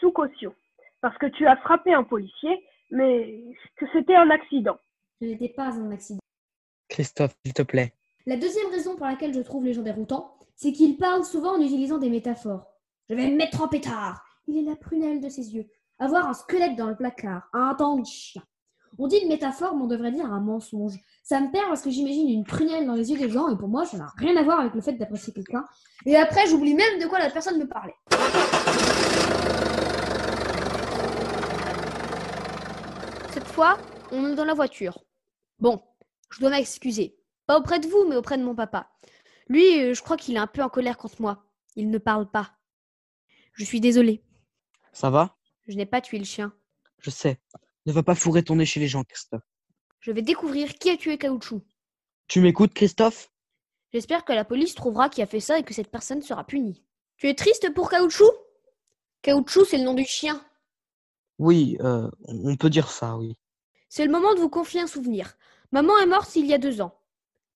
sous 0.00 0.10
caution 0.12 0.54
parce 1.00 1.16
que 1.18 1.26
tu 1.26 1.46
as 1.46 1.56
frappé 1.56 1.92
un 1.94 2.04
policier, 2.04 2.64
mais 2.90 3.44
que 3.76 3.86
c'était 3.92 4.16
un 4.16 4.30
accident. 4.30 4.76
Ce 5.20 5.26
n'était 5.26 5.48
pas 5.48 5.68
un 5.72 5.90
accident. 5.92 6.20
Christophe, 6.88 7.36
s'il 7.44 7.52
te 7.52 7.62
plaît. 7.62 7.92
La 8.26 8.36
deuxième 8.36 8.70
raison 8.70 8.96
pour 8.96 9.06
laquelle 9.06 9.34
je 9.34 9.40
trouve 9.40 9.64
les 9.64 9.72
gens 9.72 9.82
déroutants, 9.82 10.32
c'est 10.56 10.72
qu'ils 10.72 10.96
parlent 10.96 11.24
souvent 11.24 11.56
en 11.56 11.60
utilisant 11.60 11.98
des 11.98 12.10
métaphores. 12.10 12.66
Je 13.08 13.14
vais 13.14 13.28
me 13.30 13.36
mettre 13.36 13.62
en 13.62 13.68
pétard. 13.68 14.24
Il 14.48 14.56
est 14.56 14.62
la 14.62 14.76
prunelle 14.76 15.20
de 15.20 15.28
ses 15.28 15.54
yeux. 15.54 15.66
Avoir 15.98 16.28
un 16.28 16.34
squelette 16.34 16.76
dans 16.76 16.88
le 16.88 16.96
placard. 16.96 17.48
Un 17.52 17.74
dent 17.74 17.96
de 17.96 18.04
chien. 18.04 18.42
On 18.98 19.08
dit 19.08 19.18
une 19.18 19.28
métaphore, 19.28 19.76
mais 19.76 19.82
on 19.82 19.86
devrait 19.86 20.10
dire 20.10 20.24
un 20.32 20.40
mensonge. 20.40 20.94
Ça 21.22 21.40
me 21.40 21.50
perd 21.52 21.68
parce 21.68 21.82
que 21.82 21.90
j'imagine 21.90 22.28
une 22.28 22.44
prunelle 22.44 22.86
dans 22.86 22.94
les 22.94 23.10
yeux 23.10 23.18
des 23.18 23.28
gens, 23.28 23.48
et 23.48 23.56
pour 23.56 23.68
moi, 23.68 23.84
ça 23.84 23.98
n'a 23.98 24.12
rien 24.16 24.34
à 24.36 24.42
voir 24.42 24.60
avec 24.60 24.74
le 24.74 24.80
fait 24.80 24.94
d'apprécier 24.94 25.32
quelqu'un. 25.32 25.64
Et 26.06 26.16
après, 26.16 26.46
j'oublie 26.46 26.74
même 26.74 26.98
de 26.98 27.06
quoi 27.06 27.18
la 27.18 27.28
personne 27.30 27.58
me 27.58 27.66
parlait. 27.68 27.94
Cette 33.32 33.46
fois, 33.48 33.76
on 34.12 34.32
est 34.32 34.34
dans 34.34 34.44
la 34.44 34.54
voiture. 34.54 34.98
Bon, 35.58 35.82
je 36.30 36.40
dois 36.40 36.50
m'excuser. 36.50 37.16
Pas 37.46 37.58
auprès 37.58 37.78
de 37.78 37.86
vous, 37.86 38.04
mais 38.08 38.16
auprès 38.16 38.38
de 38.38 38.42
mon 38.42 38.54
papa. 38.54 38.90
Lui, 39.48 39.80
euh, 39.80 39.94
je 39.94 40.02
crois 40.02 40.16
qu'il 40.16 40.34
est 40.34 40.40
un 40.40 40.46
peu 40.46 40.62
en 40.62 40.68
colère 40.68 40.96
contre 40.96 41.20
moi. 41.22 41.44
Il 41.76 41.90
ne 41.90 41.98
parle 41.98 42.30
pas. 42.30 42.52
Je 43.52 43.64
suis 43.64 43.80
désolée. 43.80 44.22
Ça 44.92 45.10
va? 45.10 45.36
Je 45.66 45.76
n'ai 45.76 45.86
pas 45.86 46.00
tué 46.00 46.18
le 46.18 46.24
chien. 46.24 46.52
Je 47.00 47.10
sais. 47.10 47.40
Ne 47.86 47.92
va 47.92 48.02
pas 48.02 48.14
fourrer 48.14 48.42
ton 48.42 48.56
nez 48.56 48.66
chez 48.66 48.80
les 48.80 48.88
gens, 48.88 49.04
Christophe. 49.04 49.44
Je 50.00 50.10
vais 50.10 50.22
découvrir 50.22 50.74
qui 50.74 50.90
a 50.90 50.96
tué 50.96 51.18
Caoutchouc. 51.18 51.62
Tu 52.28 52.40
m'écoutes, 52.40 52.74
Christophe? 52.74 53.30
J'espère 53.92 54.24
que 54.24 54.32
la 54.32 54.44
police 54.44 54.74
trouvera 54.74 55.08
qui 55.08 55.22
a 55.22 55.26
fait 55.26 55.40
ça 55.40 55.58
et 55.58 55.62
que 55.62 55.74
cette 55.74 55.90
personne 55.90 56.22
sera 56.22 56.44
punie. 56.44 56.84
Tu 57.16 57.28
es 57.28 57.34
triste 57.34 57.72
pour 57.72 57.88
Caoutchouc? 57.88 58.30
Caoutchouc, 59.22 59.64
c'est 59.64 59.78
le 59.78 59.84
nom 59.84 59.94
du 59.94 60.04
chien. 60.04 60.44
Oui, 61.38 61.76
euh, 61.80 62.10
on 62.24 62.50
on 62.50 62.56
peut 62.56 62.70
dire 62.70 62.90
ça, 62.90 63.16
oui. 63.16 63.36
C'est 63.88 64.04
le 64.04 64.12
moment 64.12 64.34
de 64.34 64.40
vous 64.40 64.50
confier 64.50 64.80
un 64.80 64.86
souvenir. 64.86 65.36
Maman 65.72 65.96
est 65.98 66.06
morte 66.06 66.34
il 66.36 66.46
y 66.46 66.54
a 66.54 66.58
deux 66.58 66.80
ans. 66.80 66.98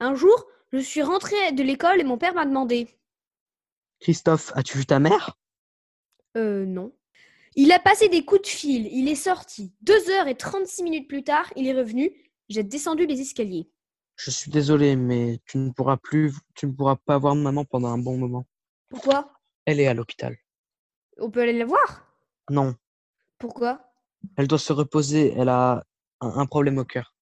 Un 0.01 0.15
jour, 0.15 0.47
je 0.73 0.79
suis 0.79 1.03
rentrée 1.03 1.53
de 1.53 1.63
l'école 1.63 2.01
et 2.01 2.05
mon 2.05 2.19
père 2.19 2.35
m'a 2.35 2.47
demandé 2.47 2.89
Christophe, 4.01 4.53
as-tu 4.55 4.79
vu 4.79 4.87
ta 4.87 4.99
mère? 4.99 5.37
Euh, 6.37 6.65
non. 6.65 6.93
Il 7.57 7.73
a 7.73 7.79
passé 7.79 8.09
des 8.09 8.25
coups 8.25 8.43
de 8.43 8.47
fil, 8.47 8.87
il 8.93 9.09
est 9.09 9.15
sorti. 9.17 9.75
Deux 9.83 10.09
heures 10.11 10.29
et 10.29 10.37
36 10.37 10.83
minutes 10.85 11.09
plus 11.09 11.23
tard, 11.25 11.53
il 11.57 11.67
est 11.67 11.75
revenu. 11.75 12.11
J'ai 12.49 12.63
descendu 12.63 13.07
les 13.07 13.21
escaliers. 13.21 13.69
Je 14.17 14.31
suis 14.31 14.51
désolé, 14.51 14.97
mais 14.97 15.41
tu 15.47 15.59
ne 15.59 15.71
pourras 15.71 15.97
plus, 15.97 16.33
tu 16.55 16.67
ne 16.67 16.73
pourras 16.73 16.97
pas 16.97 17.19
voir 17.19 17.35
maman 17.35 17.65
pendant 17.65 17.89
un 17.89 17.99
bon 17.99 18.17
moment. 18.17 18.47
Pourquoi? 18.89 19.33
Elle 19.67 19.81
est 19.81 19.87
à 19.87 19.95
l'hôpital. 19.95 20.37
On 21.19 21.31
peut 21.31 21.43
aller 21.43 21.59
la 21.59 21.65
voir? 21.65 22.07
Non, 22.49 22.75
Pourquoi? 23.39 23.93
Elle 24.37 24.47
doit 24.49 24.59
se 24.59 24.73
reposer. 24.73 25.33
Elle 25.37 25.49
a 25.49 25.85
un, 26.21 26.29
un 26.39 26.47
problème 26.47 26.79
au 26.79 26.85
cœur. 26.85 27.15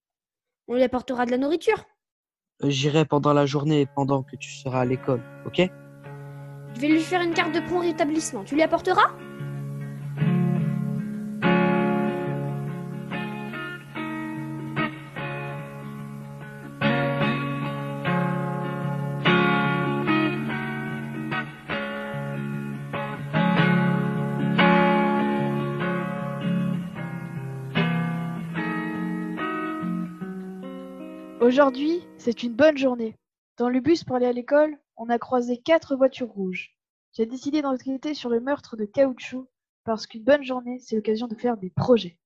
On 0.68 0.74
lui 0.74 0.82
apportera 0.82 1.26
de 1.26 1.30
la 1.30 1.38
nourriture. 1.38 1.84
Euh, 2.62 2.70
J'irai 2.70 3.04
pendant 3.04 3.32
la 3.32 3.46
journée 3.46 3.80
et 3.82 3.86
pendant 3.86 4.22
que 4.22 4.36
tu 4.36 4.50
seras 4.50 4.80
à 4.80 4.84
l'école, 4.84 5.22
ok? 5.46 5.62
Je 6.74 6.80
vais 6.80 6.88
lui 6.88 7.00
faire 7.00 7.22
une 7.22 7.32
carte 7.34 7.54
de 7.54 7.60
prompt 7.60 7.80
rétablissement. 7.80 8.44
Tu 8.44 8.54
lui 8.54 8.62
apporteras? 8.62 9.10
Aujourd'hui, 31.48 32.02
c'est 32.18 32.42
une 32.42 32.52
bonne 32.52 32.76
journée. 32.76 33.16
Dans 33.56 33.70
le 33.70 33.80
bus 33.80 34.04
pour 34.04 34.16
aller 34.16 34.26
à 34.26 34.32
l'école, 34.32 34.76
on 34.98 35.08
a 35.08 35.18
croisé 35.18 35.56
quatre 35.56 35.96
voitures 35.96 36.28
rouges. 36.28 36.76
J'ai 37.14 37.24
décidé 37.24 37.62
d'enquêter 37.62 38.12
sur 38.12 38.28
le 38.28 38.38
meurtre 38.38 38.76
de 38.76 38.84
Caoutchouc 38.84 39.48
parce 39.82 40.06
qu'une 40.06 40.24
bonne 40.24 40.42
journée, 40.42 40.78
c'est 40.78 40.96
l'occasion 40.96 41.26
de 41.26 41.34
faire 41.34 41.56
des 41.56 41.70
projets. 41.70 42.18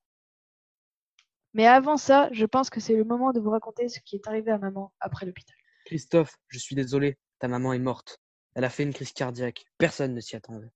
Mais 1.55 1.69
avant 1.69 1.97
ça, 1.97 2.31
je 2.33 2.45
pense 2.45 2.69
que 2.69 2.81
c'est 2.81 2.97
le 2.97 3.05
moment 3.05 3.31
de 3.31 3.39
vous 3.39 3.51
raconter 3.51 3.89
ce 3.89 4.01
qui 4.01 4.17
est 4.17 4.27
arrivé 4.27 4.51
à 4.51 4.59
maman 4.59 4.93
après 4.99 5.25
l'hôpital. 5.25 5.55
Christophe, 5.85 6.37
je 6.49 6.59
suis 6.59 6.75
désolé, 6.75 7.17
ta 7.39 7.47
maman 7.47 7.73
est 7.75 7.79
morte. 7.79 8.19
Elle 8.57 8.65
a 8.65 8.71
fait 8.71 8.83
une 8.83 8.93
crise 8.93 9.13
cardiaque. 9.13 9.65
Personne 9.79 10.15
ne 10.15 10.21
s'y 10.21 10.35
attendait. 10.35 10.73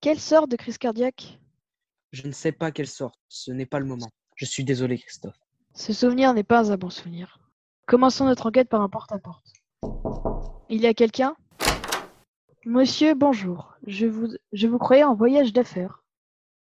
Quelle 0.00 0.20
sorte 0.20 0.50
de 0.50 0.56
crise 0.56 0.78
cardiaque? 0.78 1.38
Je 2.12 2.26
ne 2.26 2.32
sais 2.32 2.52
pas 2.52 2.72
quelle 2.72 2.88
sorte. 2.88 3.20
Ce 3.28 3.52
n'est 3.52 3.66
pas 3.66 3.78
le 3.78 3.84
moment. 3.84 4.08
Je 4.36 4.46
suis 4.46 4.64
désolé, 4.64 4.96
Christophe. 4.96 5.38
Ce 5.74 5.92
souvenir 5.92 6.32
n'est 6.32 6.44
pas 6.44 6.72
un 6.72 6.78
bon 6.78 6.88
souvenir. 6.88 7.39
Commençons 7.90 8.24
notre 8.24 8.46
enquête 8.46 8.68
par 8.68 8.82
un 8.82 8.88
porte-à-porte. 8.88 9.44
Il 10.68 10.80
y 10.80 10.86
a 10.86 10.94
quelqu'un? 10.94 11.34
Monsieur, 12.64 13.14
bonjour. 13.14 13.74
Je 13.84 14.06
vous, 14.06 14.28
je 14.52 14.68
vous 14.68 14.78
croyais 14.78 15.02
en 15.02 15.16
voyage 15.16 15.52
d'affaires. 15.52 16.04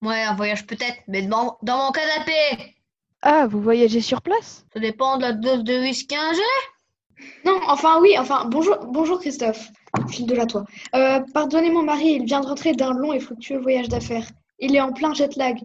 Ouais, 0.02 0.22
un 0.22 0.36
voyage 0.36 0.68
peut-être, 0.68 0.98
mais 1.08 1.22
dans, 1.22 1.58
dans 1.62 1.78
mon 1.78 1.92
canapé. 1.94 2.76
Ah, 3.22 3.48
vous 3.48 3.62
voyagez 3.62 4.02
sur 4.02 4.22
place? 4.22 4.66
Ça 4.74 4.82
dépend 4.82 5.16
de 5.16 5.22
la 5.22 5.32
dose 5.32 5.64
de 5.64 5.80
whisky 5.80 6.14
un 6.14 6.34
jet. 6.34 7.24
Non, 7.46 7.58
enfin 7.70 8.02
oui, 8.02 8.18
enfin 8.20 8.44
bonjour, 8.50 8.76
bonjour 8.88 9.22
Christophe. 9.22 9.70
File 10.10 10.26
de 10.26 10.36
la 10.36 10.46
toi. 10.46 10.66
Euh, 10.94 11.22
pardonnez 11.34 11.72
mon 11.72 11.84
mari, 11.84 12.18
il 12.20 12.26
vient 12.26 12.42
de 12.42 12.48
rentrer 12.48 12.74
d'un 12.74 12.92
long 12.92 13.14
et 13.14 13.22
fructueux 13.22 13.60
voyage 13.60 13.88
d'affaires. 13.88 14.28
Il 14.60 14.76
est 14.76 14.82
en 14.82 14.92
plein 14.92 15.14
jet 15.14 15.38
lag. 15.38 15.58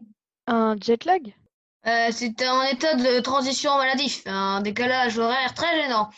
Un 0.46 0.76
jet 0.80 1.04
lag? 1.04 1.34
Euh, 1.86 2.08
c'est 2.10 2.42
un 2.42 2.64
état 2.64 2.94
de 2.94 3.20
transition 3.20 3.76
maladif, 3.78 4.22
un 4.26 4.60
décalage 4.60 5.18
horaire 5.18 5.54
très 5.54 5.82
gênant. 5.82 6.10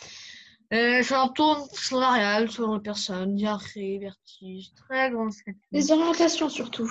Euh, 0.73 1.03
symptômes 1.03 1.65
salariales 1.73 2.49
selon 2.49 2.75
les 2.75 2.81
personnes, 2.81 3.35
diarrhée, 3.35 3.99
vertige, 3.99 4.73
très 4.73 5.11
grande. 5.11 5.31
Des 5.71 5.91
orientations 5.91 6.47
surtout. 6.47 6.89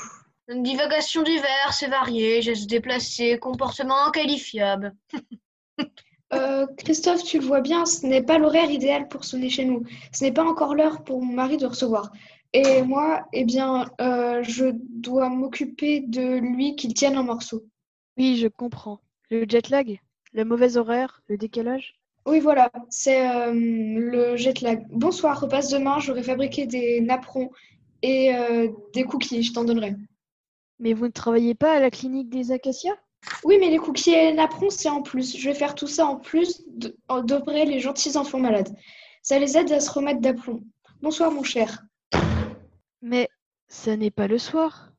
Divagations 0.48 1.22
diverses 1.22 1.82
et 1.82 1.88
variées, 1.88 2.42
gestes 2.42 2.68
déplacés, 2.68 3.38
comportements 3.38 4.06
inqualifiables. 4.06 4.94
Euh, 6.32 6.64
Christophe, 6.78 7.24
tu 7.24 7.40
le 7.40 7.44
vois 7.44 7.60
bien, 7.60 7.84
ce 7.86 8.06
n'est 8.06 8.22
pas 8.22 8.38
l'horaire 8.38 8.70
idéal 8.70 9.08
pour 9.08 9.24
sonner 9.24 9.50
chez 9.50 9.64
nous. 9.64 9.82
Ce 10.12 10.22
n'est 10.22 10.30
pas 10.30 10.44
encore 10.44 10.76
l'heure 10.76 11.02
pour 11.02 11.20
mon 11.20 11.32
mari 11.32 11.56
de 11.56 11.66
recevoir. 11.66 12.12
Et 12.52 12.82
moi, 12.82 13.26
eh 13.32 13.44
bien, 13.44 13.90
euh, 14.00 14.40
je 14.44 14.66
dois 14.74 15.28
m'occuper 15.28 16.04
de 16.06 16.38
lui 16.38 16.76
qu'il 16.76 16.94
tienne 16.94 17.18
en 17.18 17.24
morceaux. 17.24 17.64
Oui, 18.20 18.36
je 18.36 18.48
comprends. 18.48 19.00
Le 19.30 19.46
jet 19.48 19.70
lag 19.70 19.98
Le 20.34 20.44
mauvais 20.44 20.76
horaire 20.76 21.22
Le 21.28 21.38
décalage 21.38 21.94
Oui, 22.26 22.38
voilà, 22.38 22.70
c'est 22.90 23.26
euh, 23.26 23.54
le 23.54 24.36
jet 24.36 24.60
lag. 24.60 24.84
Bonsoir, 24.90 25.40
repasse 25.40 25.70
demain, 25.70 26.00
j'aurai 26.00 26.22
fabriqué 26.22 26.66
des 26.66 27.00
napperons 27.00 27.50
et 28.02 28.34
euh, 28.34 28.68
des 28.92 29.04
cookies, 29.04 29.42
je 29.42 29.54
t'en 29.54 29.64
donnerai. 29.64 29.96
Mais 30.80 30.92
vous 30.92 31.06
ne 31.06 31.12
travaillez 31.12 31.54
pas 31.54 31.72
à 31.72 31.80
la 31.80 31.90
clinique 31.90 32.28
des 32.28 32.52
acacias? 32.52 32.98
Oui, 33.42 33.56
mais 33.58 33.70
les 33.70 33.78
cookies 33.78 34.10
et 34.10 34.26
les 34.26 34.34
napperons, 34.34 34.68
c'est 34.68 34.90
en 34.90 35.00
plus. 35.00 35.38
Je 35.38 35.48
vais 35.48 35.54
faire 35.54 35.74
tout 35.74 35.86
ça 35.86 36.04
en 36.04 36.16
plus 36.16 36.62
d'opérer 37.24 37.64
les 37.64 37.80
gentils 37.80 38.18
enfants 38.18 38.38
malades. 38.38 38.76
Ça 39.22 39.38
les 39.38 39.56
aide 39.56 39.72
à 39.72 39.80
se 39.80 39.90
remettre 39.90 40.20
d'aplomb. 40.20 40.62
Bonsoir, 41.00 41.30
mon 41.30 41.42
cher. 41.42 41.86
Mais 43.00 43.30
ça 43.68 43.96
n'est 43.96 44.10
pas 44.10 44.26
le 44.26 44.36
soir. 44.36 44.92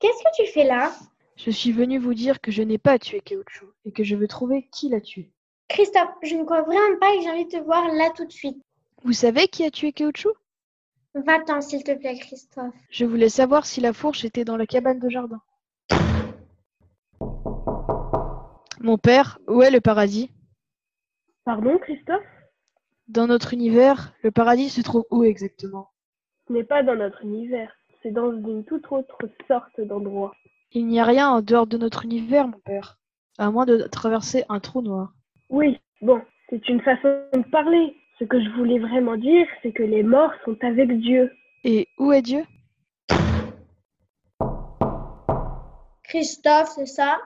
Qu'est-ce 0.00 0.22
que 0.22 0.44
tu 0.44 0.52
fais 0.52 0.64
là? 0.64 0.92
Je 1.36 1.50
suis 1.50 1.72
venu 1.72 1.98
vous 1.98 2.14
dire 2.14 2.40
que 2.40 2.50
je 2.50 2.62
n'ai 2.62 2.78
pas 2.78 2.98
tué 2.98 3.20
Caoutchouc 3.20 3.72
et 3.84 3.92
que 3.92 4.04
je 4.04 4.16
veux 4.16 4.28
trouver 4.28 4.68
qui 4.72 4.88
l'a 4.88 5.00
tué. 5.00 5.32
Christophe, 5.68 6.10
je 6.22 6.34
ne 6.34 6.44
crois 6.44 6.62
vraiment 6.62 6.98
pas 7.00 7.14
que 7.16 7.22
j'ai 7.22 7.30
envie 7.30 7.44
de 7.46 7.50
te 7.50 7.62
voir 7.62 7.88
là 7.88 8.10
tout 8.16 8.24
de 8.24 8.32
suite. 8.32 8.62
Vous 9.02 9.12
savez 9.12 9.48
qui 9.48 9.64
a 9.64 9.70
tué 9.70 9.92
Caoutchouc 9.92 10.34
Va-t'en, 11.14 11.60
s'il 11.60 11.82
te 11.82 11.92
plaît, 11.92 12.18
Christophe. 12.18 12.74
Je 12.90 13.04
voulais 13.04 13.28
savoir 13.28 13.66
si 13.66 13.80
la 13.80 13.92
fourche 13.92 14.24
était 14.24 14.44
dans 14.44 14.56
la 14.56 14.66
cabane 14.66 15.00
de 15.00 15.08
jardin. 15.08 15.40
Mon 18.80 18.98
père, 18.98 19.38
où 19.48 19.62
est 19.62 19.70
le 19.70 19.80
paradis? 19.80 20.30
Pardon, 21.44 21.76
Christophe? 21.78 22.22
Dans 23.08 23.26
notre 23.26 23.52
univers, 23.54 24.12
le 24.22 24.30
paradis 24.30 24.68
se 24.68 24.80
trouve 24.82 25.06
où 25.10 25.24
exactement? 25.24 25.90
Ce 26.46 26.52
n'est 26.52 26.64
pas 26.64 26.82
dans 26.82 26.94
notre 26.94 27.22
univers, 27.22 27.77
c'est 28.02 28.10
dans 28.12 28.32
une 28.32 28.64
toute 28.64 28.90
autre 28.90 29.18
sorte 29.46 29.80
d'endroit. 29.80 30.34
Il 30.72 30.86
n'y 30.86 31.00
a 31.00 31.04
rien 31.04 31.28
en 31.30 31.40
dehors 31.40 31.66
de 31.66 31.78
notre 31.78 32.04
univers, 32.04 32.46
mon 32.48 32.58
père, 32.60 32.98
à 33.38 33.50
moins 33.50 33.66
de 33.66 33.78
traverser 33.90 34.44
un 34.48 34.60
trou 34.60 34.82
noir. 34.82 35.12
Oui, 35.50 35.78
bon, 36.02 36.20
c'est 36.50 36.68
une 36.68 36.80
façon 36.82 37.08
de 37.32 37.42
parler. 37.50 37.96
Ce 38.18 38.24
que 38.24 38.42
je 38.42 38.50
voulais 38.56 38.78
vraiment 38.80 39.16
dire, 39.16 39.46
c'est 39.62 39.72
que 39.72 39.82
les 39.84 40.02
morts 40.02 40.32
sont 40.44 40.56
avec 40.62 40.90
Dieu. 41.00 41.30
Et 41.64 41.86
où 41.98 42.12
est 42.12 42.22
Dieu? 42.22 42.44
Christophe, 46.04 46.70
c'est 46.74 46.86
ça? 46.86 47.18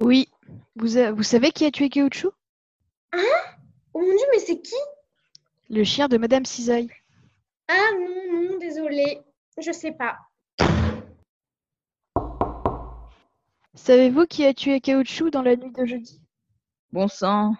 Oui. 0.00 0.28
Vous, 0.76 0.98
a- 0.98 1.12
vous 1.12 1.22
savez 1.22 1.50
qui 1.50 1.64
a 1.64 1.70
tué 1.70 1.88
Caoutchouc 1.88 2.32
Hein? 3.12 3.18
Oh 3.94 4.00
mon 4.00 4.06
dieu, 4.06 4.26
mais 4.32 4.38
c'est 4.38 4.60
qui? 4.60 4.74
Le 5.70 5.84
chien 5.84 6.08
de 6.08 6.16
Madame 6.16 6.44
Cisaille. 6.44 6.88
Ah 7.68 7.90
non, 7.98 8.50
non, 8.50 8.58
désolé. 8.58 9.20
Je 9.58 9.72
sais 9.72 9.92
pas. 9.92 10.18
Savez-vous 13.74 14.26
qui 14.26 14.44
a 14.44 14.54
tué 14.54 14.80
Caoutchouc 14.80 15.30
dans 15.30 15.42
la 15.42 15.56
nuit 15.56 15.72
de 15.72 15.84
jeudi? 15.84 16.22
Bon 16.92 17.08
sang, 17.08 17.54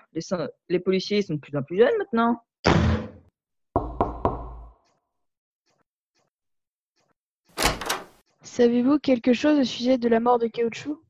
les, 0.69 0.79
policiers 0.79 1.23
sont 1.23 1.35
de 1.35 1.39
plus 1.39 1.57
en 1.57 1.63
plus 1.63 1.79
jeunes 1.79 1.97
maintenant. 1.99 2.43
Savez-vous 8.43 8.99
quelque 8.99 9.33
chose 9.33 9.59
au 9.59 9.65
sujet 9.65 9.97
de 9.97 10.09
la 10.09 10.21
mort 10.21 10.39
de 10.39 10.47
Caoutchouc? 10.47 11.03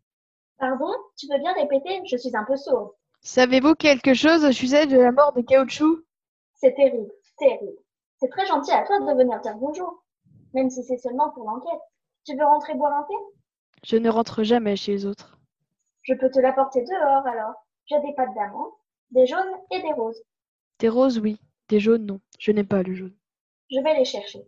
Pardon? 0.59 0.93
Tu 1.17 1.27
peux 1.27 1.39
bien 1.39 1.53
répéter? 1.55 2.01
Je 2.07 2.17
suis 2.17 2.37
un 2.37 2.45
peu 2.45 2.57
sourde. 2.57 2.93
Savez-vous 3.23 3.75
quelque 3.75 4.15
chose 4.15 4.45
au 4.45 4.53
sujet 4.53 4.87
de 4.87 4.99
la 4.99 5.13
mort 5.13 5.33
de 5.33 5.43
Caoutchouc? 5.43 6.05
C'est 6.55 6.75
terrible, 6.75 7.11
terrible. 7.39 7.79
C'est 8.21 8.29
très 8.29 8.47
gentil 8.47 8.71
à 8.71 8.85
toi 8.85 9.01
de 9.01 9.17
venir 9.19 9.41
dire 9.41 9.57
bonjour, 9.57 10.02
même 10.55 10.71
si 10.71 10.83
c'est 10.85 10.99
seulement 10.99 11.31
pour 11.31 11.45
l'enquête. 11.45 11.81
Tu 12.25 12.37
veux 12.37 12.45
rentrer 12.45 12.75
boire 12.75 12.93
un 12.93 13.03
thé? 13.05 13.15
Je 13.85 13.97
ne 13.97 14.09
rentre 14.09 14.43
jamais 14.43 14.77
chez 14.77 14.93
les 14.93 15.07
autres. 15.07 15.39
Je 16.03 16.15
peux 16.15 16.31
te 16.31 16.41
l'apporter 16.41 16.83
dehors 16.83 17.27
alors. 17.27 17.55
J'ai 17.87 18.01
des 18.01 18.15
pâtes 18.15 18.35
d'amande, 18.35 18.71
des 19.11 19.27
jaunes 19.27 19.55
et 19.71 19.83
des 19.83 19.93
roses. 19.93 20.23
Des 20.79 20.89
roses, 20.89 21.19
oui. 21.19 21.41
Des 21.69 21.81
jaunes, 21.81 22.07
non. 22.07 22.21
Je 22.39 22.53
n'ai 22.53 22.65
pas 22.65 22.83
le 22.83 22.95
jaune. 22.95 23.15
Je 23.71 23.81
vais 23.81 23.97
les 23.97 24.05
chercher. 24.05 24.45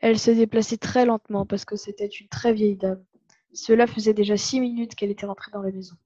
Elle 0.00 0.18
se 0.18 0.30
déplaçait 0.30 0.76
très 0.76 1.06
lentement 1.06 1.46
parce 1.46 1.64
que 1.64 1.76
c'était 1.76 2.06
une 2.06 2.28
très 2.28 2.52
vieille 2.52 2.76
dame. 2.76 3.04
Cela 3.52 3.86
faisait 3.86 4.14
déjà 4.14 4.36
six 4.36 4.60
minutes 4.60 4.94
qu'elle 4.94 5.10
était 5.10 5.26
rentrée 5.26 5.52
dans 5.52 5.62
la 5.62 5.70
maison. 5.70 5.96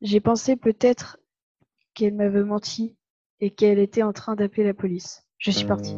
J'ai 0.00 0.20
pensé 0.20 0.56
peut-être 0.56 1.18
qu'elle 1.94 2.14
m'avait 2.14 2.44
menti 2.44 2.96
et 3.40 3.50
qu'elle 3.50 3.80
était 3.80 4.02
en 4.02 4.12
train 4.12 4.36
d'appeler 4.36 4.64
la 4.64 4.74
police. 4.74 5.26
Je 5.38 5.50
suis 5.50 5.66
partie. 5.66 5.96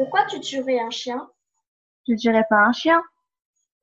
Pourquoi 0.00 0.24
tu 0.24 0.40
tuerais 0.40 0.78
un 0.80 0.88
chien? 0.88 1.30
Je 2.08 2.14
dirais 2.14 2.46
pas 2.48 2.56
un 2.56 2.72
chien? 2.72 3.02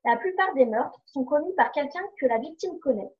La 0.03 0.17
plupart 0.17 0.51
des 0.55 0.65
meurtres 0.65 0.99
sont 1.05 1.23
commis 1.23 1.53
par 1.53 1.71
quelqu'un 1.71 2.01
que 2.19 2.25
la 2.25 2.39
victime 2.39 2.79
connaît. 2.79 3.13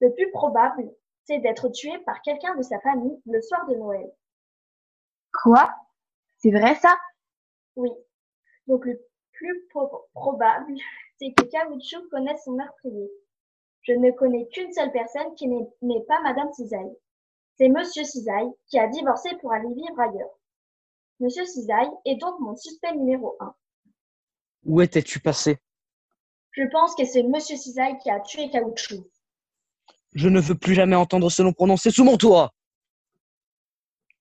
Le 0.00 0.12
plus 0.12 0.28
probable, 0.32 0.90
c'est 1.22 1.38
d'être 1.38 1.68
tué 1.68 1.96
par 2.00 2.20
quelqu'un 2.22 2.56
de 2.56 2.62
sa 2.62 2.80
famille 2.80 3.22
le 3.26 3.40
soir 3.40 3.64
de 3.68 3.76
Noël. 3.76 4.10
Quoi? 5.32 5.70
C'est 6.38 6.50
vrai 6.50 6.74
ça? 6.74 6.96
Oui. 7.76 7.90
Donc 8.66 8.86
le 8.86 9.00
plus 9.34 9.66
pro- 9.70 10.08
probable, 10.12 10.74
c'est 11.20 11.32
que 11.34 11.44
Caoutchouc 11.44 12.08
connaisse 12.10 12.42
son 12.44 12.54
meurtrier. 12.54 13.08
Je 13.82 13.92
ne 13.92 14.10
connais 14.10 14.48
qu'une 14.48 14.72
seule 14.72 14.90
personne 14.90 15.32
qui 15.36 15.46
n'est 15.46 15.68
n'est 15.82 16.04
pas 16.08 16.20
Madame 16.22 16.52
Cisaille. 16.52 16.96
C'est 17.56 17.68
Monsieur 17.68 18.02
Cisaille 18.04 18.50
qui 18.66 18.80
a 18.80 18.88
divorcé 18.88 19.30
pour 19.40 19.52
aller 19.52 19.72
vivre 19.74 20.00
ailleurs. 20.00 20.40
Monsieur 21.22 21.46
Cisaille 21.46 21.90
est 22.04 22.16
donc 22.16 22.40
mon 22.40 22.56
suspect 22.56 22.96
numéro 22.96 23.36
un. 23.38 23.54
Où 24.64 24.80
étais-tu 24.80 25.20
passé? 25.20 25.58
Je 26.50 26.64
pense 26.72 26.96
que 26.96 27.04
c'est 27.04 27.22
Monsieur 27.22 27.56
Cisaille 27.56 27.96
qui 27.98 28.10
a 28.10 28.18
tué 28.18 28.50
Caoutchouc. 28.50 29.08
Je 30.14 30.28
ne 30.28 30.40
veux 30.40 30.56
plus 30.56 30.74
jamais 30.74 30.96
entendre 30.96 31.30
ce 31.30 31.42
nom 31.42 31.52
prononcé 31.52 31.92
sous 31.92 32.02
mon 32.02 32.16
toit. 32.16 32.52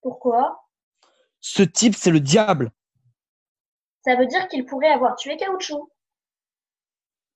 Pourquoi? 0.04 0.64
Ce 1.40 1.64
type, 1.64 1.96
c'est 1.96 2.12
le 2.12 2.20
diable. 2.20 2.72
Ça 4.06 4.16
veut 4.16 4.28
dire 4.28 4.48
qu'il 4.48 4.68
pourrait 4.68 4.92
avoir 4.92 5.16
tué 5.16 5.38
Caoutchouc. 5.38 5.92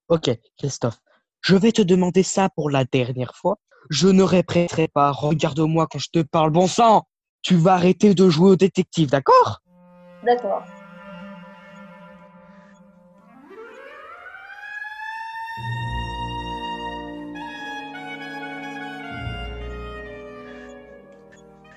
Ok, 0.06 0.30
Christophe, 0.58 1.00
je 1.40 1.56
vais 1.56 1.72
te 1.72 1.82
demander 1.82 2.22
ça 2.22 2.50
pour 2.50 2.70
la 2.70 2.84
dernière 2.84 3.34
fois. 3.34 3.58
Je 3.90 4.06
ne 4.06 4.22
répéterai 4.22 4.86
pas. 4.86 5.10
Regarde-moi 5.10 5.88
quand 5.90 5.98
je 5.98 6.10
te 6.10 6.22
parle, 6.22 6.52
bon 6.52 6.68
sang. 6.68 7.08
Tu 7.42 7.54
vas 7.54 7.74
arrêter 7.74 8.14
de 8.14 8.28
jouer 8.28 8.50
au 8.50 8.56
détective, 8.56 9.10
d'accord? 9.10 9.62
D'accord. 10.24 10.64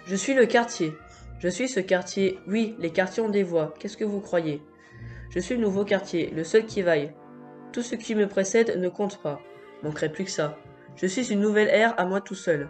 Je 0.10 0.16
suis 0.16 0.34
le 0.34 0.48
quartier. 0.48 0.98
Je 1.38 1.48
suis 1.48 1.70
ce 1.70 1.80
quartier. 1.80 2.40
Oui, 2.48 2.76
les 2.80 2.90
quartiers 2.90 3.22
ont 3.22 3.30
des 3.30 3.44
voix. 3.44 3.76
Qu'est-ce 3.80 3.96
que 3.96 4.04
vous 4.04 4.22
croyez? 4.22 4.60
Je 5.30 5.40
suis 5.40 5.56
le 5.56 5.62
nouveau 5.62 5.86
quartier, 5.86 6.32
le 6.32 6.44
seul 6.44 6.66
qui 6.66 6.82
vaille. 6.82 7.14
Tout 7.72 7.84
ce 7.84 7.94
qui 7.94 8.16
me 8.16 8.28
précède 8.28 8.76
ne 8.80 8.90
compte 8.90 9.22
pas. 9.22 9.40
Manquerait 9.84 10.12
plus 10.12 10.26
que 10.26 10.32
ça. 10.32 10.58
Je 10.96 11.06
suis 11.06 11.32
une 11.32 11.42
nouvelle 11.42 11.68
ère 11.68 11.94
à 12.00 12.06
moi 12.06 12.22
tout 12.22 12.34
seul. 12.34 12.68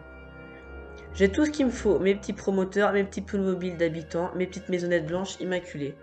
J'ai 1.13 1.29
tout 1.29 1.45
ce 1.45 1.51
qu'il 1.51 1.65
me 1.65 1.71
faut, 1.71 1.99
mes 1.99 2.15
petits 2.15 2.33
promoteurs, 2.33 2.93
mes 2.93 3.03
petits 3.03 3.21
poules 3.21 3.41
mobiles 3.41 3.77
d'habitants, 3.77 4.31
mes 4.35 4.45
petites 4.45 4.69
maisonnettes 4.69 5.07
blanches 5.07 5.39
immaculées. 5.39 5.95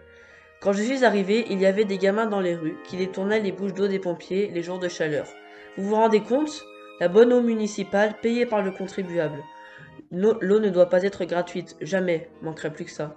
Quand 0.61 0.73
je 0.73 0.83
suis 0.83 1.05
arrivé, 1.05 1.47
il 1.49 1.61
y 1.61 1.67
avait 1.67 1.85
des 1.85 1.99
gamins 1.99 2.27
dans 2.27 2.41
les 2.41 2.55
rues 2.55 2.77
qui 2.85 2.97
détournaient 2.97 3.41
les 3.41 3.53
bouches 3.53 3.75
d'eau 3.75 3.89
des 3.89 3.99
pompiers 3.99 4.51
les 4.53 4.63
jours 4.63 4.79
de 4.79 4.89
chaleur. 4.89 5.27
Vous 5.77 5.89
vous 5.89 5.95
rendez 5.95 6.21
compte? 6.21 6.65
La 6.99 7.09
bonne 7.09 7.33
eau 7.33 7.43
municipale 7.43 8.15
payée 8.21 8.47
par 8.47 8.63
le 8.63 8.71
contribuable. 8.71 9.43
L'eau 10.11 10.61
ne 10.61 10.71
doit 10.71 10.89
pas 10.89 11.03
être 11.03 11.25
gratuite, 11.25 11.77
jamais, 11.81 12.31
manquerait 12.43 12.73
plus 12.73 12.87
que 12.87 12.91
ça. 12.91 13.17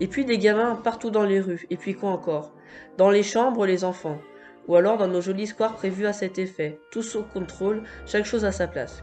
Et 0.00 0.06
puis 0.06 0.24
des 0.24 0.38
gamins 0.38 0.76
partout 0.76 1.10
dans 1.10 1.24
les 1.24 1.40
rues, 1.40 1.66
et 1.68 1.76
puis 1.76 1.94
quoi 1.94 2.10
encore? 2.10 2.54
Dans 2.96 3.10
les 3.10 3.22
chambres, 3.22 3.66
les 3.66 3.84
enfants. 3.84 4.18
Ou 4.68 4.76
alors 4.76 4.96
dans 4.96 5.08
nos 5.08 5.20
jolis 5.20 5.48
squares 5.48 5.76
prévus 5.76 6.06
à 6.06 6.12
cet 6.12 6.38
effet, 6.38 6.80
tout 6.90 7.02
sous 7.02 7.22
contrôle, 7.22 7.82
chaque 8.06 8.24
chose 8.24 8.44
à 8.44 8.52
sa 8.52 8.66
place. 8.66 9.02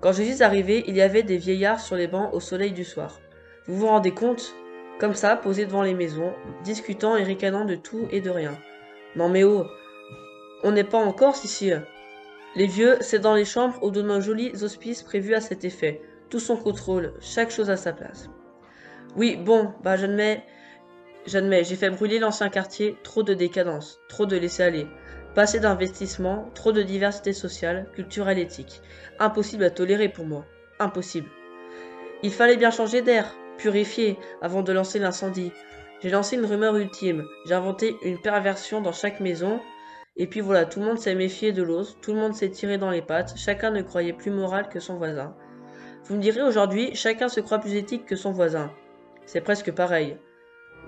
Quand 0.00 0.12
je 0.12 0.22
suis 0.22 0.44
arrivé, 0.44 0.84
il 0.86 0.96
y 0.96 1.02
avait 1.02 1.24
des 1.24 1.38
vieillards 1.38 1.80
sur 1.80 1.96
les 1.96 2.06
bancs 2.06 2.32
au 2.32 2.38
soleil 2.38 2.70
du 2.70 2.84
soir. 2.84 3.20
Vous 3.66 3.76
vous 3.76 3.88
rendez 3.88 4.12
compte? 4.12 4.54
Comme 5.00 5.14
ça, 5.14 5.34
posés 5.34 5.66
devant 5.66 5.82
les 5.82 5.94
maisons, 5.94 6.32
discutant 6.62 7.16
et 7.16 7.24
ricanant 7.24 7.64
de 7.64 7.74
tout 7.74 8.06
et 8.12 8.20
de 8.20 8.30
rien. 8.30 8.56
Non 9.16 9.28
mais 9.28 9.42
oh 9.42 9.66
On 10.62 10.70
n'est 10.70 10.84
pas 10.84 10.98
en 10.98 11.12
Corse 11.12 11.44
ici. 11.44 11.72
Les 12.54 12.66
vieux, 12.66 12.96
c'est 13.00 13.18
dans 13.18 13.34
les 13.34 13.44
chambres 13.44 13.82
ou 13.82 13.90
dans 13.90 14.04
nos 14.04 14.20
jolis 14.20 14.52
hospices 14.62 15.02
prévus 15.02 15.34
à 15.34 15.40
cet 15.40 15.64
effet. 15.64 16.00
Tout 16.30 16.40
son 16.40 16.56
contrôle, 16.56 17.14
chaque 17.20 17.50
chose 17.50 17.70
à 17.70 17.76
sa 17.76 17.92
place. 17.92 18.28
Oui, 19.16 19.36
bon, 19.36 19.72
bah 19.82 19.96
j'admets, 19.96 20.44
j'admets, 21.26 21.64
j'ai 21.64 21.76
fait 21.76 21.90
brûler 21.90 22.18
l'ancien 22.18 22.50
quartier, 22.50 22.96
trop 23.02 23.22
de 23.22 23.34
décadence, 23.34 23.98
trop 24.08 24.26
de 24.26 24.36
laisser-aller, 24.36 24.86
pas 25.38 25.44
assez 25.44 25.60
d'investissement, 25.60 26.50
trop 26.52 26.72
de 26.72 26.82
diversité 26.82 27.32
sociale, 27.32 27.86
culturelle, 27.94 28.40
éthique. 28.40 28.82
Impossible 29.20 29.62
à 29.62 29.70
tolérer 29.70 30.08
pour 30.08 30.26
moi. 30.26 30.44
Impossible. 30.80 31.28
Il 32.24 32.32
fallait 32.32 32.56
bien 32.56 32.72
changer 32.72 33.02
d'air, 33.02 33.36
purifier, 33.56 34.18
avant 34.42 34.62
de 34.62 34.72
lancer 34.72 34.98
l'incendie. 34.98 35.52
J'ai 36.02 36.10
lancé 36.10 36.34
une 36.34 36.44
rumeur 36.44 36.74
ultime, 36.74 37.24
j'ai 37.46 37.54
inventé 37.54 37.94
une 38.02 38.20
perversion 38.20 38.80
dans 38.80 38.90
chaque 38.90 39.20
maison, 39.20 39.60
et 40.16 40.26
puis 40.26 40.40
voilà, 40.40 40.64
tout 40.64 40.80
le 40.80 40.86
monde 40.86 40.98
s'est 40.98 41.14
méfié 41.14 41.52
de 41.52 41.62
l'ose, 41.62 41.96
tout 42.02 42.14
le 42.14 42.18
monde 42.18 42.34
s'est 42.34 42.50
tiré 42.50 42.76
dans 42.76 42.90
les 42.90 43.00
pattes, 43.00 43.34
chacun 43.36 43.70
ne 43.70 43.82
croyait 43.82 44.14
plus 44.14 44.32
moral 44.32 44.68
que 44.68 44.80
son 44.80 44.96
voisin. 44.96 45.36
Vous 46.02 46.16
me 46.16 46.20
direz 46.20 46.42
aujourd'hui, 46.42 46.96
chacun 46.96 47.28
se 47.28 47.38
croit 47.38 47.60
plus 47.60 47.76
éthique 47.76 48.06
que 48.06 48.16
son 48.16 48.32
voisin. 48.32 48.72
C'est 49.24 49.40
presque 49.40 49.70
pareil. 49.70 50.18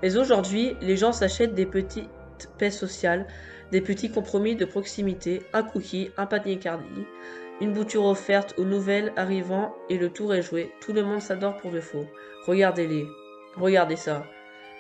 Mais 0.03 0.17
aujourd'hui, 0.17 0.75
les 0.81 0.97
gens 0.97 1.13
s'achètent 1.13 1.55
des 1.55 1.67
petites 1.67 2.11
paix 2.59 2.73
sociales, 2.73 3.29
des 3.73 3.81
petits 3.81 4.11
compromis 4.11 4.57
de 4.57 4.65
proximité, 4.65 5.43
un 5.53 5.63
cookie, 5.63 6.11
un 6.17 6.27
panier 6.27 6.59
cardi, 6.59 7.07
une 7.61 7.73
bouture 7.73 8.05
offerte 8.05 8.55
aux 8.59 8.65
nouvelles 8.65 9.13
arrivant 9.17 9.75
et 9.89 9.99
le 9.99 10.11
tour 10.11 10.35
est 10.35 10.43
joué. 10.43 10.73
Tout 10.81 10.93
le 10.93 11.03
monde 11.03 11.21
s'adore 11.21 11.57
pour 11.59 11.71
de 11.71 11.81
faux. 11.81 12.07
Regardez-les. 12.47 13.07
Regardez 13.57 13.97
ça. 13.97 14.25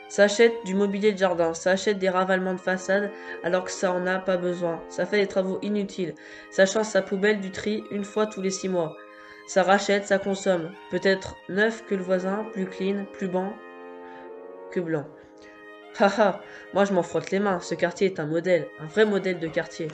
Ça 0.09 0.25
achète 0.25 0.55
du 0.65 0.75
mobilier 0.75 1.13
de 1.13 1.19
jardin, 1.19 1.55
ça 1.55 1.71
achète 1.71 1.99
des 1.99 2.09
ravalements 2.09 2.55
de 2.55 2.61
façade 2.61 3.13
alors 3.45 3.65
que 3.65 3.71
ça 3.71 3.93
en 3.93 4.07
a 4.07 4.19
pas 4.19 4.37
besoin. 4.37 4.83
Ça 4.89 5.07
fait 5.07 5.21
des 5.21 5.29
travaux 5.29 5.61
inutiles. 5.63 6.15
Ça 6.51 6.67
change 6.67 6.87
sa 6.87 7.03
poubelle 7.03 7.41
du 7.41 7.53
tri 7.53 7.85
une 7.93 8.05
fois 8.05 8.27
tous 8.27 8.41
les 8.41 8.51
six 8.51 8.69
mois. 8.69 8.97
Ça 9.47 9.63
rachète, 9.63 10.07
ça 10.07 10.19
consomme. 10.19 10.73
Peut-être 10.91 11.37
neuf 11.49 11.85
que 11.87 11.95
le 11.95 12.03
voisin, 12.03 12.45
plus 12.53 12.67
clean, 12.67 13.05
plus 13.13 13.29
blanc 13.29 13.53
que 14.73 14.81
blanc. 14.81 15.07
Haha, 15.99 16.41
moi 16.73 16.85
je 16.85 16.93
m'en 16.95 17.03
frotte 17.03 17.31
les 17.31 17.41
mains. 17.41 17.61
Ce 17.61 17.75
quartier 17.75 18.07
est 18.07 18.21
un 18.21 18.27
modèle, 18.27 18.69
un 18.79 18.87
vrai 18.87 19.05
modèle 19.05 19.39
de 19.39 19.49
quartier. 19.49 19.89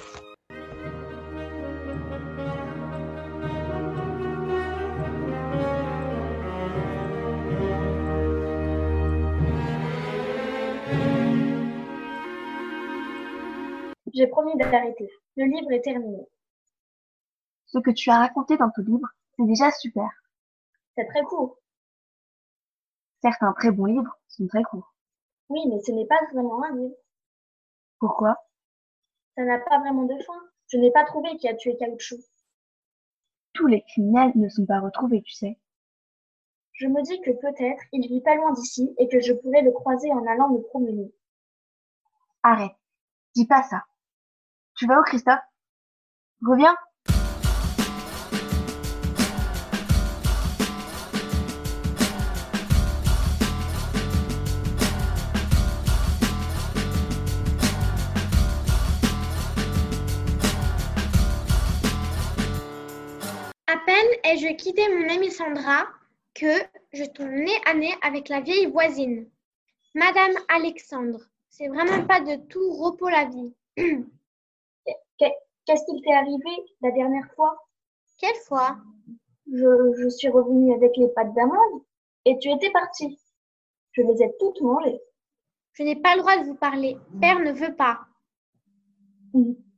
J'ai 14.14 14.26
promis 14.28 14.56
d'arrêter. 14.56 15.10
Le 15.36 15.44
livre 15.44 15.70
est 15.72 15.82
terminé. 15.82 16.26
Ce 17.66 17.78
que 17.78 17.90
tu 17.90 18.10
as 18.10 18.18
raconté 18.18 18.56
dans 18.56 18.70
ton 18.70 18.82
livre, 18.82 19.08
c'est 19.36 19.44
déjà 19.44 19.70
super. 19.70 20.08
C'est 20.96 21.06
très 21.06 21.22
court. 21.22 21.58
Certains 23.20 23.52
très 23.52 23.70
bons 23.72 23.84
livres 23.84 24.18
sont 24.28 24.46
très 24.46 24.62
courts. 24.62 24.95
Oui, 25.48 25.60
mais 25.68 25.80
ce 25.80 25.92
n'est 25.92 26.06
pas 26.06 26.20
vraiment 26.32 26.62
un 26.64 26.76
livre. 26.76 26.96
Pourquoi? 27.98 28.36
Ça 29.36 29.44
n'a 29.44 29.58
pas 29.58 29.78
vraiment 29.78 30.04
de 30.04 30.18
fin. 30.22 30.40
Je 30.68 30.78
n'ai 30.78 30.90
pas 30.90 31.04
trouvé 31.04 31.36
qui 31.36 31.48
a 31.48 31.54
tué 31.54 31.76
Caoutchouc. 31.76 32.20
Tous 33.52 33.66
les 33.66 33.82
criminels 33.82 34.32
ne 34.34 34.48
sont 34.48 34.66
pas 34.66 34.80
retrouvés, 34.80 35.22
tu 35.22 35.32
sais. 35.32 35.58
Je 36.72 36.88
me 36.88 37.02
dis 37.02 37.20
que 37.22 37.30
peut-être 37.30 37.82
il 37.92 38.06
vit 38.06 38.20
pas 38.20 38.34
loin 38.34 38.52
d'ici 38.52 38.94
et 38.98 39.08
que 39.08 39.20
je 39.20 39.32
pourrais 39.32 39.62
le 39.62 39.72
croiser 39.72 40.12
en 40.12 40.26
allant 40.26 40.50
me 40.50 40.60
promener. 40.60 41.10
Arrête. 42.42 42.76
Dis 43.34 43.46
pas 43.46 43.62
ça. 43.62 43.84
Tu 44.76 44.86
vas 44.86 45.00
où, 45.00 45.02
Christophe? 45.04 45.40
Reviens. 46.44 46.76
Ai-je 64.26 64.56
quitté 64.56 64.82
mon 64.88 65.08
amie 65.08 65.30
Sandra 65.30 65.86
que 66.34 66.50
je 66.92 67.04
tombe 67.04 67.30
nez 67.30 67.56
à 67.64 67.74
nez 67.74 67.94
avec 68.02 68.28
la 68.28 68.40
vieille 68.40 68.66
voisine. 68.66 69.30
Madame 69.94 70.32
Alexandre, 70.48 71.20
c'est 71.48 71.68
vraiment 71.68 72.04
pas 72.06 72.20
de 72.20 72.36
tout 72.48 72.72
repos 72.72 73.08
la 73.08 73.26
vie. 73.26 73.54
Qu'est-ce 73.76 75.84
qu'il 75.86 76.02
t'est 76.02 76.12
arrivé 76.12 76.50
la 76.82 76.90
dernière 76.90 77.30
fois? 77.34 77.56
Quelle 78.18 78.34
fois? 78.46 78.78
Je, 79.52 79.92
je 79.98 80.08
suis 80.08 80.28
revenue 80.28 80.74
avec 80.74 80.96
les 80.96 81.08
pâtes 81.08 81.32
d'amande 81.34 81.82
et 82.24 82.36
tu 82.38 82.50
étais 82.50 82.70
partie. 82.70 83.20
Je 83.92 84.02
les 84.02 84.22
ai 84.22 84.34
toutes 84.40 84.60
mangées. 84.60 85.00
Je 85.74 85.84
n'ai 85.84 85.96
pas 85.96 86.16
le 86.16 86.22
droit 86.22 86.36
de 86.38 86.46
vous 86.46 86.56
parler. 86.56 86.98
Père 87.20 87.38
ne 87.38 87.52
veut 87.52 87.76
pas. 87.76 88.00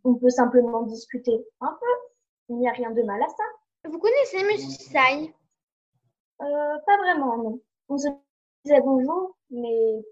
On 0.05 0.15
peut 0.15 0.31
simplement 0.31 0.85
discuter 0.85 1.45
un 1.61 1.77
peu. 1.79 1.87
Il 2.49 2.57
n'y 2.57 2.69
a 2.69 2.73
rien 2.73 2.93
de 2.93 3.03
mal 3.03 3.23
à 3.23 3.29
ça. 3.29 3.45
Vous 3.85 3.99
connaissez 3.99 4.45
Monsieur 4.45 4.71
Cisaille 4.71 5.35
Euh, 6.41 6.79
pas 6.87 6.97
vraiment, 6.99 7.37
non. 7.37 7.61
On 7.89 7.99
se 7.99 8.09
disait 8.65 8.81
bonjour, 8.81 9.37
mais 9.51 10.05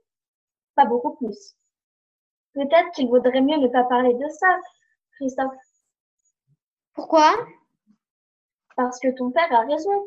pas 0.75 0.87
beaucoup 0.87 1.15
plus. 1.17 1.57
Peut-être 2.55 2.91
qu'il 2.93 3.09
vaudrait 3.09 3.43
mieux 3.43 3.59
ne 3.59 3.69
pas 3.69 3.85
parler 3.85 4.15
de 4.15 4.29
ça, 4.29 4.59
Christophe. 5.13 5.53
Pourquoi? 6.95 7.35
Parce 8.77 8.99
que 8.99 9.09
ton 9.17 9.31
père 9.31 9.53
a 9.53 9.61
raison. 9.67 10.07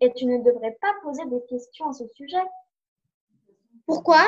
Et 0.00 0.12
tu 0.14 0.26
ne 0.26 0.38
devrais 0.38 0.78
pas 0.80 0.94
poser 1.02 1.24
des 1.26 1.44
questions 1.48 1.88
à 1.88 1.92
ce 1.92 2.06
sujet. 2.14 2.44
Pourquoi? 3.84 4.20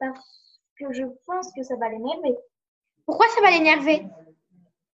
Parce 0.00 0.60
que 0.76 0.92
je 0.92 1.04
pense 1.26 1.52
que 1.52 1.62
ça 1.62 1.76
va 1.76 1.88
l'énerver. 1.90 2.36
Pourquoi 3.06 3.28
ça 3.28 3.40
va 3.40 3.52
l'énerver? 3.52 4.04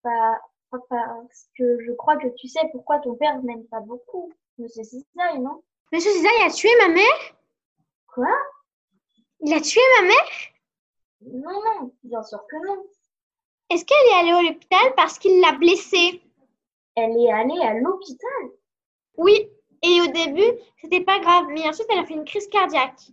Bah, 0.03 0.41
parce 0.71 1.49
que 1.57 1.79
je 1.81 1.91
crois 1.93 2.17
que 2.17 2.27
tu 2.35 2.47
sais 2.47 2.67
pourquoi 2.71 2.99
ton 2.99 3.15
père 3.15 3.41
n'aime 3.43 3.65
pas 3.67 3.79
beaucoup 3.79 4.31
Monsieur 4.57 4.83
Cisaille, 4.83 5.39
non? 5.39 5.63
Monsieur 5.91 6.11
Cisaille 6.11 6.43
a 6.45 6.51
tué 6.51 6.69
ma 6.79 6.89
mère? 6.89 7.35
Quoi? 8.07 8.35
Il 9.41 9.53
a 9.53 9.61
tué 9.61 9.81
ma 9.99 10.07
mère? 10.07 10.29
Non, 11.21 11.61
non, 11.63 11.91
bien 12.03 12.23
sûr 12.23 12.45
que 12.47 12.55
non. 12.65 12.83
Est-ce 13.69 13.85
qu'elle 13.85 14.07
est 14.09 14.19
allée 14.19 14.47
à 14.47 14.51
l'hôpital 14.51 14.95
parce 14.95 15.19
qu'il 15.19 15.39
l'a 15.39 15.53
blessée? 15.53 16.21
Elle 16.95 17.17
est 17.17 17.31
allée 17.31 17.61
à 17.61 17.73
l'hôpital? 17.75 18.51
Oui, 19.15 19.49
et 19.83 20.01
au 20.01 20.07
début, 20.07 20.59
c'était 20.81 21.03
pas 21.03 21.19
grave, 21.19 21.45
mais 21.49 21.67
ensuite 21.67 21.87
elle 21.89 21.99
a 21.99 22.05
fait 22.05 22.13
une 22.13 22.25
crise 22.25 22.47
cardiaque. 22.47 23.11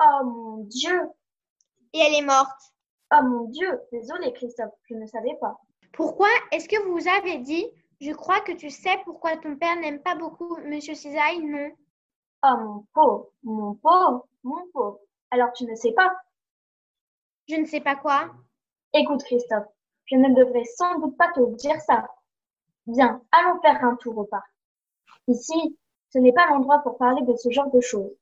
Oh 0.00 0.24
mon 0.24 0.56
Dieu 0.64 1.08
Et 1.92 1.98
elle 1.98 2.14
est 2.14 2.26
morte. 2.26 2.60
Oh 3.12 3.22
mon 3.22 3.44
Dieu 3.48 3.80
Désolée, 3.92 4.32
Christophe, 4.32 4.72
je 4.88 4.94
ne 4.94 5.06
savais 5.06 5.36
pas. 5.40 5.60
Pourquoi 5.92 6.28
est-ce 6.50 6.68
que 6.68 6.82
vous 6.88 7.08
avez 7.08 7.38
dit 7.38 7.66
Je 8.00 8.12
crois 8.12 8.40
que 8.40 8.52
tu 8.52 8.70
sais 8.70 8.98
pourquoi 9.04 9.36
ton 9.36 9.56
père 9.56 9.78
n'aime 9.78 10.02
pas 10.02 10.14
beaucoup 10.14 10.56
Monsieur 10.64 10.94
Cisaille 10.94 11.40
Non. 11.40 11.70
Oh 12.44 12.56
mon 12.58 12.86
pauvre, 12.92 13.28
mon 13.42 13.74
pauvre, 13.74 14.26
mon 14.42 14.66
pauvre. 14.72 14.98
Alors 15.30 15.52
tu 15.52 15.64
ne 15.64 15.74
sais 15.74 15.92
pas 15.92 16.12
Je 17.48 17.56
ne 17.56 17.66
sais 17.66 17.80
pas 17.80 17.96
quoi. 17.96 18.32
Écoute, 18.94 19.22
Christophe, 19.24 19.66
je 20.06 20.16
ne 20.16 20.34
devrais 20.34 20.64
sans 20.76 20.98
doute 20.98 21.16
pas 21.16 21.30
te 21.32 21.40
dire 21.56 21.80
ça. 21.80 22.06
Viens, 22.86 23.22
allons 23.30 23.60
faire 23.60 23.84
un 23.84 23.96
tour 23.96 24.18
au 24.18 24.24
parc. 24.24 24.50
Ici, 25.28 25.78
ce 26.10 26.18
n'est 26.18 26.32
pas 26.32 26.48
l'endroit 26.48 26.80
pour 26.80 26.98
parler 26.98 27.22
de 27.22 27.36
ce 27.36 27.50
genre 27.50 27.70
de 27.70 27.80
choses. 27.80 28.12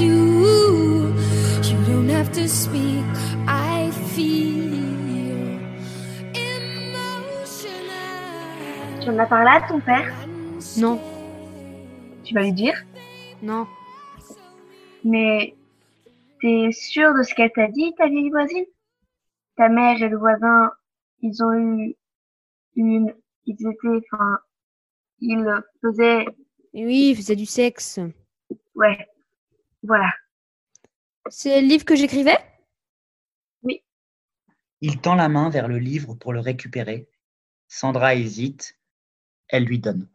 you. 0.00 1.14
Don't 1.86 2.08
have 2.08 2.30
to 2.32 2.48
speak. 2.48 3.04
I 3.46 3.90
feel 4.14 5.58
emotional. 6.34 7.70
Tu 9.00 9.10
en 9.10 9.18
as 9.18 9.26
parlé 9.26 9.50
à 9.50 9.60
ton 9.68 9.80
père? 9.80 10.12
Non. 10.76 11.00
Tu 12.24 12.34
vas 12.34 12.42
lui 12.42 12.52
dire? 12.52 12.84
Non. 13.42 13.66
Mais 15.04 15.54
t'es 16.40 16.70
sûre 16.72 17.14
de 17.14 17.22
ce 17.22 17.34
qu'elle 17.34 17.52
t'a 17.52 17.68
dit, 17.68 17.94
ta 17.96 18.08
vieille 18.08 18.30
voisine? 18.30 18.64
Ta 19.56 19.68
mère 19.68 20.02
et 20.02 20.08
le 20.08 20.18
voisin, 20.18 20.70
ils 21.20 21.42
ont 21.42 21.52
eu 21.52 21.96
une... 22.74 23.14
Ils 23.44 23.54
étaient... 23.54 24.06
Enfin... 24.12 24.38
Ils 25.20 25.44
faisaient... 25.82 26.26
Oui, 26.74 27.10
il 27.10 27.16
faisait 27.16 27.36
du 27.36 27.46
sexe. 27.46 28.00
Ouais. 28.74 29.08
Voilà. 29.82 30.12
C'est 31.28 31.60
le 31.62 31.66
livre 31.66 31.84
que 31.84 31.96
j'écrivais? 31.96 32.38
Il 34.82 35.00
tend 35.00 35.14
la 35.14 35.30
main 35.30 35.48
vers 35.48 35.68
le 35.68 35.78
livre 35.78 36.14
pour 36.14 36.34
le 36.34 36.40
récupérer. 36.40 37.08
Sandra 37.66 38.14
hésite. 38.14 38.78
Elle 39.48 39.64
lui 39.64 39.78
donne. 39.78 40.06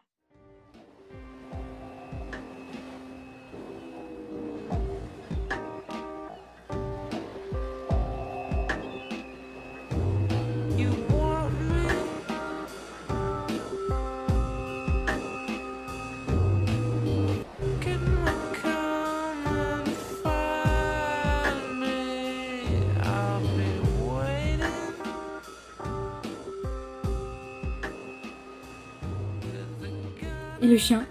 Le 30.71 30.77
chien 30.77 31.05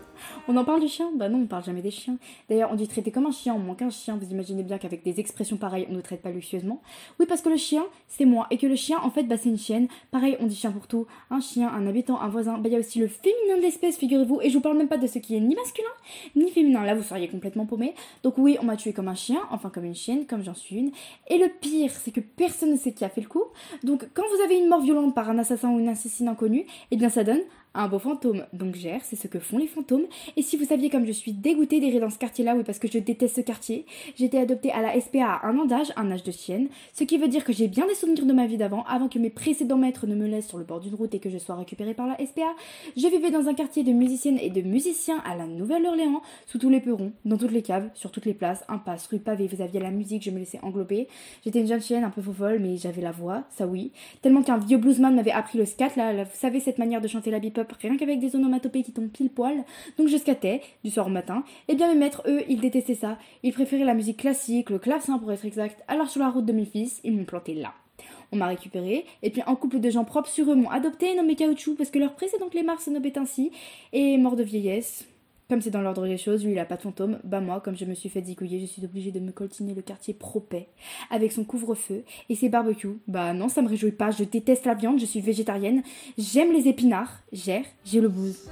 On 0.49 0.57
en 0.57 0.65
parle 0.65 0.81
du 0.81 0.89
chien? 0.89 1.11
Bah 1.15 1.29
non, 1.29 1.41
on 1.43 1.47
parle 1.47 1.65
jamais 1.65 1.83
des 1.83 1.91
chiens. 1.91 2.17
D'ailleurs, 2.49 2.71
on 2.73 2.77
dit 2.77 2.89
traiter 2.89 3.11
comme 3.11 3.27
un 3.27 3.31
chien, 3.31 3.55
on 3.55 3.59
manque 3.59 3.83
un 3.83 3.91
chien. 3.91 4.17
Vous 4.17 4.31
imaginez 4.31 4.63
bien 4.63 4.79
qu'avec 4.79 5.05
des 5.05 5.21
expressions 5.21 5.59
pareilles, 5.59 5.87
on 5.91 5.95
ne 5.95 6.01
traite 6.01 6.23
pas 6.23 6.31
luxueusement. 6.31 6.81
Oui, 7.19 7.27
parce 7.29 7.43
que 7.43 7.51
le 7.51 7.59
chien, 7.59 7.85
c'est 8.09 8.25
moi. 8.25 8.47
Et 8.51 8.57
que 8.57 8.67
le 8.67 8.75
chien, 8.75 8.97
en 9.03 9.11
fait, 9.11 9.25
bah 9.25 9.37
c'est 9.37 9.51
une 9.51 9.59
chienne. 9.59 9.89
Pareil, 10.11 10.39
on 10.41 10.47
dit 10.47 10.57
chien 10.57 10.73
pour 10.73 10.87
tout. 10.87 11.07
Un 11.31 11.41
chien, 11.41 11.69
un 11.69 11.87
habitant, 11.87 12.19
un 12.23 12.29
voisin. 12.29 12.57
Bah 12.57 12.71
il 12.71 12.73
y 12.73 12.77
a 12.77 12.79
aussi 12.79 13.01
le 13.01 13.09
féminin 13.09 13.59
de 13.59 13.63
l'espèce, 13.63 13.99
figurez-vous. 13.99 14.41
Et 14.41 14.49
je 14.49 14.55
vous 14.55 14.63
parle 14.63 14.79
même 14.79 14.89
pas 14.89 14.97
de 14.97 15.07
ce 15.07 15.19
qui 15.19 15.37
est 15.37 15.41
ni 15.41 15.55
masculin, 15.55 15.91
ni 16.37 16.51
féminin. 16.51 16.85
Là, 16.85 16.95
vous 16.95 17.03
seriez 17.03 17.29
complètement 17.29 17.67
paumé. 17.67 17.95
Donc 18.23 18.39
oui, 18.39 18.57
on 18.63 18.65
m'a 18.65 18.77
tué 18.77 18.95
comme 18.95 19.09
un 19.09 19.15
chien, 19.15 19.41
enfin 19.51 19.69
comme 19.69 19.85
une 19.85 19.95
chienne, 19.95 20.27
comme 20.27 20.43
j'en 20.43 20.55
suis 20.55 20.77
une. 20.77 20.91
Et 21.29 21.37
le 21.37 21.49
pire, 21.49 21.91
c'est 21.91 22.13
que 22.13 22.21
personne 22.21 22.71
ne 22.71 22.77
sait 22.79 22.93
qui 22.93 23.05
a 23.05 23.11
fait 23.11 23.21
le 23.21 23.29
coup. 23.29 23.45
Donc 23.85 24.09
quand 24.15 24.25
vous 24.35 24.43
avez 24.43 24.57
une 24.57 24.69
mort 24.69 24.81
violente 24.81 25.15
par 25.15 25.29
un 25.29 25.39
assassin 25.39 25.71
ou 25.71 25.79
une 25.79 25.89
assassine 25.89 26.29
inconnue, 26.29 26.65
eh 26.91 26.97
bien 26.97 27.11
ça 27.11 27.25
donne 27.25 27.43
un 27.75 27.89
beau 27.89 27.99
fantôme. 27.99 28.45
Donc 28.53 28.75
gère, 28.75 29.01
c'est 29.05 29.17
ce 29.17 29.29
que 29.29 29.39
font 29.39 29.59
les 29.59 29.67
fantômes. 29.67 30.07
Et 30.37 30.43
si 30.43 30.57
vous 30.57 30.65
saviez 30.65 30.91
comme 30.91 31.07
je 31.07 31.13
suis 31.13 31.33
dégoûtée 31.33 31.81
d'errer 31.81 32.01
dans 32.01 32.11
ce 32.11 32.19
quartier-là, 32.19 32.55
oui 32.57 32.63
parce 32.65 32.79
que 32.79 32.89
je 32.89 32.99
déteste 32.99 33.37
ce 33.37 33.41
quartier, 33.41 33.87
j'ai 34.17 34.27
été 34.27 34.39
adoptée 34.39 34.73
à 34.73 34.83
la 34.83 34.99
SPA 35.01 35.41
un 35.43 35.59
an 35.59 35.65
d'âge, 35.65 35.93
un 35.97 36.11
âge 36.11 36.25
de 36.25 36.33
chienne, 36.33 36.69
ce 36.93 37.05
qui 37.05 37.19
veut 37.19 37.29
dire 37.29 37.45
que 37.45 37.53
j'ai 37.53 37.69
bien 37.69 37.87
des 37.87 37.95
souvenirs 37.95 38.27
de 38.27 38.33
ma 38.33 38.47
vie 38.47 38.57
d'avant, 38.57 38.85
avant 38.85 39.09
que 39.09 39.19
mes 39.19 39.31
précédents 39.31 39.77
maîtres 39.77 40.07
ne 40.07 40.15
me 40.15 40.27
laissent 40.27 40.49
sur 40.49 40.59
le 40.59 40.65
bord 40.65 40.81
d'une 40.81 40.95
route 40.95 41.15
et 41.15 41.19
que 41.19 41.31
je 41.31 41.39
sois 41.39 41.55
récupérée 41.55 41.95
par 41.95 42.07
la 42.07 42.17
SPA. 42.25 42.55
Je 42.97 43.07
vivais 43.07 43.31
dans 43.31 43.49
un 43.49 43.55
quartier 43.55 43.83
de 43.83 43.93
musiciennes 43.93 44.39
et 44.39 44.51
de 44.51 44.63
musiciens 44.63 45.23
à 45.25 45.37
la 45.37 45.47
Nouvelle-Orléans, 45.47 46.23
sous 46.47 46.59
tous 46.59 46.71
les 46.71 46.81
perrons, 46.81 47.13
dans 47.25 47.37
toutes 47.37 47.53
les 47.53 47.63
caves, 47.63 47.89
sur 47.95 48.11
toutes 48.11 48.27
les 48.27 48.35
places, 48.35 48.65
impasse, 48.69 49.07
rue 49.07 49.19
pavée, 49.19 49.47
vous 49.47 49.63
aviez 49.63 49.81
la 49.81 49.91
musique, 49.91 50.23
je 50.23 50.31
me 50.31 50.39
laissais 50.39 50.61
englober. 50.63 51.09
J'étais 51.45 51.61
une 51.61 51.69
jeune 51.69 51.81
chienne 51.81 52.05
un 52.05 52.11
peu 52.11 52.23
folle, 52.33 52.59
mais 52.61 52.77
j'avais 52.77 53.03
la 53.03 53.13
voix, 53.13 53.45
ça 53.51 53.67
oui. 53.67 53.93
Tellement 54.23 54.43
qu'un 54.43 54.59
vieux 54.59 54.79
bluesman 54.79 55.15
m'avait 55.15 55.31
appris 55.31 55.59
le 55.59 55.65
scat, 55.65 55.91
là, 55.97 56.25
vous 56.25 56.31
savez 56.35 56.61
cette 56.61 56.79
manière 56.79 57.01
de 57.01 57.09
chanter 57.09 57.31
la 57.31 57.39
rien 57.81 57.97
qu'avec 57.97 58.19
des 58.21 58.37
onomatopées 58.37 58.83
qui 58.83 58.93
tombent 58.93 59.09
pile 59.11 59.31
poil. 59.31 59.65
Donc 59.99 60.09
je 60.09 60.17
scattais, 60.17 60.63
du 60.85 60.91
soir 60.91 61.07
au 61.07 61.11
matin. 61.11 61.45
Et 61.69 61.75
bien 61.75 61.89
mes 61.89 61.99
maîtres, 61.99 62.23
eux, 62.27 62.43
ils 62.49 62.61
détestaient 62.61 62.95
ça. 62.95 63.19
Ils 63.43 63.53
préféraient 63.53 63.85
la 63.85 63.95
musique 63.95 64.19
classique, 64.19 64.71
le 64.71 64.79
clavecin 64.79 65.19
pour 65.19 65.33
être 65.33 65.45
exact. 65.45 65.83
Alors 65.89 66.09
sur 66.09 66.21
la 66.21 66.31
route 66.31 66.47
de 66.47 66.53
mes 66.53 66.65
fils, 66.65 67.01
ils 67.05 67.17
m'ont 67.17 67.25
planté 67.25 67.55
là. 67.55 67.73
On 68.33 68.37
m'a 68.37 68.47
récupéré, 68.47 69.05
et 69.23 69.31
puis 69.31 69.43
un 69.47 69.57
couple 69.57 69.81
de 69.81 69.91
gens 69.91 70.05
propres 70.05 70.29
sur 70.29 70.51
eux 70.51 70.55
m'ont 70.55 70.71
adopté 70.71 71.15
nommé 71.17 71.35
Caoutchouc 71.35 71.75
parce 71.75 71.91
que 71.91 71.99
leur 71.99 72.15
précédent 72.15 72.49
clémar 72.49 72.81
se 72.81 72.89
nommait 72.89 73.19
ainsi, 73.19 73.51
et 73.93 74.17
mort 74.19 74.37
de 74.37 74.45
vieillesse. 74.45 75.05
Comme 75.51 75.61
c'est 75.61 75.71
dans 75.71 75.83
l'ordre 75.83 76.07
des 76.07 76.17
choses, 76.17 76.45
lui 76.45 76.53
il 76.53 76.59
a 76.61 76.65
pas 76.65 76.77
de 76.77 76.83
fantôme, 76.83 77.19
bah 77.25 77.41
moi, 77.41 77.61
comme 77.61 77.77
je 77.77 77.85
me 77.85 77.95
suis 77.95 78.09
fait 78.09 78.25
zigouiller, 78.25 78.61
je 78.61 78.67
suis 78.67 78.85
obligée 78.85 79.11
de 79.11 79.19
me 79.19 79.33
coltiner 79.33 79.75
le 79.75 79.83
quartier 79.83 80.15
propet, 80.15 80.69
avec 81.11 81.33
son 81.33 81.43
couvre-feu 81.43 82.05
et 82.29 82.37
ses 82.37 82.49
barbecues. 82.49 83.01
Bah 83.09 83.33
non, 83.33 83.49
ça 83.49 83.61
me 83.61 83.69
réjouit 83.69 83.91
pas, 83.91 84.13
je 84.13 84.23
déteste 84.23 84.65
la 84.65 84.75
viande, 84.75 85.01
je 85.01 85.07
suis 85.07 85.21
végétarienne, 85.21 85.83
j'aime 86.17 86.53
les 86.53 86.69
épinards, 86.69 87.19
gère, 87.33 87.65
j'ai 87.85 88.01
le 88.01 88.09
blues. 88.09 88.49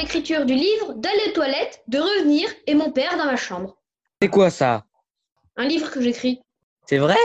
L'écriture 0.00 0.46
du 0.46 0.54
livre, 0.54 0.94
d'aller 0.94 1.28
aux 1.28 1.32
toilettes, 1.32 1.82
de 1.88 1.98
revenir, 1.98 2.48
et 2.66 2.74
mon 2.74 2.90
père 2.90 3.16
dans 3.16 3.26
ma 3.26 3.36
chambre. 3.36 3.76
C'est 4.20 4.28
quoi 4.28 4.50
ça? 4.50 4.84
Un 5.56 5.66
livre 5.66 5.90
que 5.90 6.00
j'écris. 6.00 6.40
C'est 6.86 6.98
vrai? 6.98 7.18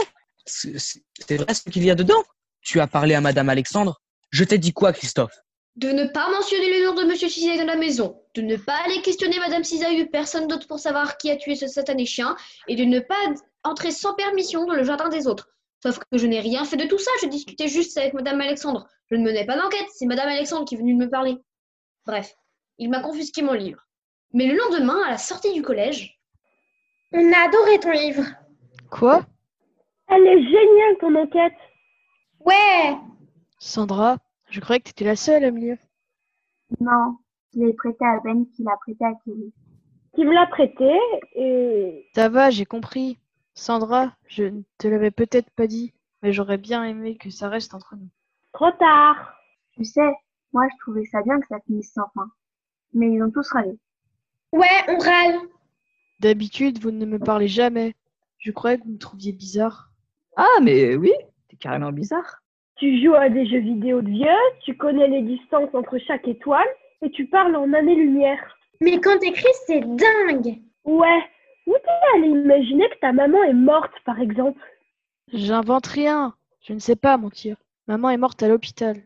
C'est 0.44 0.78
c'est 0.78 1.36
vrai 1.36 1.54
ce 1.54 1.62
qu'il 1.70 1.84
y 1.84 1.90
a 1.90 1.94
dedans? 1.94 2.22
Tu 2.62 2.80
as 2.80 2.86
parlé 2.86 3.14
à 3.14 3.20
Madame 3.20 3.48
Alexandre 3.48 4.00
Je 4.30 4.44
t'ai 4.44 4.58
dit 4.58 4.72
quoi, 4.72 4.92
Christophe? 4.92 5.36
De 5.76 5.90
ne 5.90 6.06
pas 6.06 6.30
mentionner 6.30 6.78
le 6.78 6.86
nom 6.86 6.94
de 6.94 7.04
Monsieur 7.04 7.28
Cisaille 7.28 7.58
dans 7.58 7.66
la 7.66 7.76
maison, 7.76 8.20
de 8.34 8.42
ne 8.42 8.56
pas 8.56 8.76
aller 8.84 9.02
questionner 9.02 9.38
Madame 9.38 9.64
Cisaille 9.64 10.02
ou 10.02 10.06
personne 10.06 10.46
d'autre 10.46 10.66
pour 10.66 10.78
savoir 10.78 11.18
qui 11.18 11.30
a 11.30 11.36
tué 11.36 11.54
ce 11.54 11.66
satané 11.66 12.06
chien, 12.06 12.36
et 12.66 12.76
de 12.76 12.84
ne 12.84 13.00
pas 13.00 13.14
entrer 13.62 13.90
sans 13.90 14.14
permission 14.14 14.64
dans 14.66 14.74
le 14.74 14.84
jardin 14.84 15.08
des 15.08 15.26
autres. 15.26 15.48
Sauf 15.82 15.98
que 15.98 16.18
je 16.18 16.26
n'ai 16.26 16.40
rien 16.40 16.64
fait 16.64 16.76
de 16.76 16.86
tout 16.86 16.98
ça, 16.98 17.10
je 17.22 17.28
discutais 17.28 17.68
juste 17.68 17.96
avec 17.98 18.14
Madame 18.14 18.40
Alexandre. 18.40 18.88
Je 19.10 19.16
ne 19.16 19.24
menais 19.24 19.44
pas 19.44 19.56
d'enquête, 19.56 19.86
c'est 19.94 20.06
Madame 20.06 20.28
Alexandre 20.28 20.64
qui 20.64 20.76
est 20.76 20.78
venue 20.78 20.94
me 20.94 21.10
parler. 21.10 21.36
Bref, 22.06 22.34
il 22.78 22.90
m'a 22.90 23.00
confisqué 23.00 23.42
mon 23.42 23.52
livre. 23.52 23.86
Mais 24.32 24.46
le 24.46 24.56
lendemain, 24.56 25.02
à 25.06 25.10
la 25.12 25.18
sortie 25.18 25.52
du 25.54 25.62
collège, 25.62 26.20
On 27.12 27.32
a 27.32 27.46
adoré 27.48 27.78
ton 27.80 27.92
livre. 27.92 28.24
Quoi? 28.90 29.24
Elle 30.08 30.26
est 30.26 30.42
géniale 30.42 30.98
ton 31.00 31.14
enquête. 31.14 31.56
Ouais. 32.40 32.96
Sandra, 33.58 34.18
je 34.50 34.60
croyais 34.60 34.80
que 34.80 34.84
tu 34.86 34.90
étais 34.90 35.04
la 35.04 35.16
seule 35.16 35.44
à 35.44 35.50
me 35.50 35.58
lire. 35.60 35.78
Non, 36.80 37.16
je 37.54 37.60
l'ai 37.60 37.72
prêté 37.74 38.04
à 38.04 38.20
Ben 38.24 38.44
qui 38.54 38.62
l'a 38.64 38.76
prêté 38.78 39.04
à 39.04 39.12
Kelly. 39.24 39.52
Qui 40.14 40.24
me 40.24 40.32
l'a 40.32 40.46
prêté 40.46 40.90
et 41.34 42.08
Ça 42.14 42.28
va, 42.28 42.50
j'ai 42.50 42.66
compris. 42.66 43.18
Sandra, 43.54 44.14
je 44.26 44.44
ne 44.44 44.62
te 44.78 44.88
l'avais 44.88 45.10
peut-être 45.10 45.50
pas 45.50 45.66
dit, 45.66 45.94
mais 46.22 46.32
j'aurais 46.32 46.58
bien 46.58 46.84
aimé 46.84 47.16
que 47.16 47.30
ça 47.30 47.48
reste 47.48 47.72
entre 47.74 47.96
nous. 47.96 48.08
trop 48.52 48.70
tard. 48.72 49.34
Tu 49.72 49.84
sais, 49.84 50.12
moi 50.52 50.64
je 50.72 50.76
trouvais 50.80 51.04
ça 51.06 51.22
bien 51.22 51.38
que 51.40 51.46
ça 51.46 51.58
finisse 51.66 51.92
sans 51.92 52.08
fin. 52.14 52.28
Mais 52.96 53.12
ils 53.12 53.22
ont 53.22 53.30
tous 53.30 53.48
râlé. 53.50 53.76
Ouais, 54.52 54.66
on 54.88 54.96
râle. 54.98 55.38
D'habitude, 56.20 56.80
vous 56.80 56.90
ne 56.90 57.04
me 57.04 57.18
parlez 57.18 57.46
jamais. 57.46 57.94
Je 58.38 58.50
croyais 58.52 58.78
que 58.78 58.84
vous 58.84 58.92
me 58.92 58.98
trouviez 58.98 59.32
bizarre. 59.32 59.90
Ah, 60.34 60.60
mais 60.62 60.96
oui, 60.96 61.12
t'es 61.48 61.56
carrément 61.56 61.92
bizarre. 61.92 62.40
Tu 62.76 63.02
joues 63.02 63.14
à 63.14 63.28
des 63.28 63.46
jeux 63.46 63.60
vidéo 63.60 64.00
de 64.00 64.08
vieux, 64.08 64.26
tu 64.64 64.76
connais 64.78 65.08
les 65.08 65.22
distances 65.22 65.74
entre 65.74 65.98
chaque 65.98 66.26
étoile 66.26 66.68
et 67.02 67.10
tu 67.10 67.26
parles 67.26 67.54
en 67.54 67.70
années-lumière. 67.74 68.38
Mais 68.80 68.98
quand 68.98 69.18
t'écris, 69.18 69.44
c'est 69.66 69.80
dingue. 69.80 70.58
Ouais. 70.84 71.22
Où 71.66 71.74
t'es 71.74 72.16
allé 72.16 72.28
imaginer 72.28 72.88
que 72.88 72.98
ta 73.00 73.12
maman 73.12 73.42
est 73.42 73.52
morte, 73.52 73.92
par 74.06 74.20
exemple? 74.20 74.60
J'invente 75.34 75.86
rien. 75.86 76.34
Je 76.62 76.72
ne 76.72 76.78
sais 76.78 76.96
pas 76.96 77.18
mentir. 77.18 77.56
Maman 77.88 78.08
est 78.08 78.16
morte 78.16 78.42
à 78.42 78.48
l'hôpital. 78.48 78.96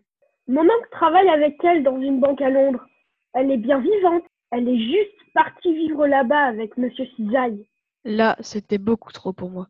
Mon 0.46 0.62
oncle 0.62 0.88
travaille 0.92 1.28
avec 1.28 1.62
elle 1.64 1.82
dans 1.82 2.00
une 2.00 2.20
banque 2.20 2.40
à 2.40 2.50
Londres. 2.50 2.86
Elle 3.34 3.50
est 3.50 3.58
bien 3.58 3.80
vivante. 3.80 4.24
Elle 4.50 4.68
est 4.68 4.78
juste 4.78 5.32
partie 5.34 5.72
vivre 5.74 6.06
là-bas 6.06 6.44
avec 6.46 6.76
Monsieur 6.76 7.06
Cisaille. 7.16 7.68
Là, 8.04 8.36
c'était 8.40 8.78
beaucoup 8.78 9.12
trop 9.12 9.32
pour 9.32 9.50
moi. 9.50 9.68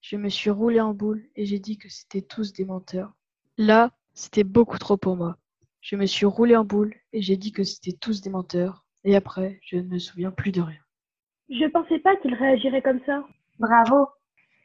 Je 0.00 0.16
me 0.16 0.28
suis 0.28 0.50
roulé 0.50 0.80
en 0.80 0.94
boule 0.94 1.22
et 1.36 1.44
j'ai 1.44 1.58
dit 1.58 1.78
que 1.78 1.88
c'était 1.88 2.22
tous 2.22 2.52
des 2.52 2.64
menteurs. 2.64 3.12
Là, 3.58 3.90
c'était 4.14 4.44
beaucoup 4.44 4.78
trop 4.78 4.96
pour 4.96 5.16
moi. 5.16 5.36
Je 5.80 5.96
me 5.96 6.06
suis 6.06 6.26
roulé 6.26 6.56
en 6.56 6.64
boule 6.64 6.94
et 7.12 7.22
j'ai 7.22 7.36
dit 7.36 7.52
que 7.52 7.64
c'était 7.64 7.96
tous 7.96 8.20
des 8.20 8.30
menteurs. 8.30 8.84
Et 9.04 9.16
après, 9.16 9.58
je 9.62 9.76
ne 9.76 9.88
me 9.88 9.98
souviens 9.98 10.30
plus 10.30 10.52
de 10.52 10.60
rien. 10.60 10.80
Je 11.50 11.66
pensais 11.70 11.98
pas 11.98 12.16
qu'il 12.16 12.34
réagirait 12.34 12.82
comme 12.82 13.00
ça. 13.04 13.24
Bravo. 13.58 14.08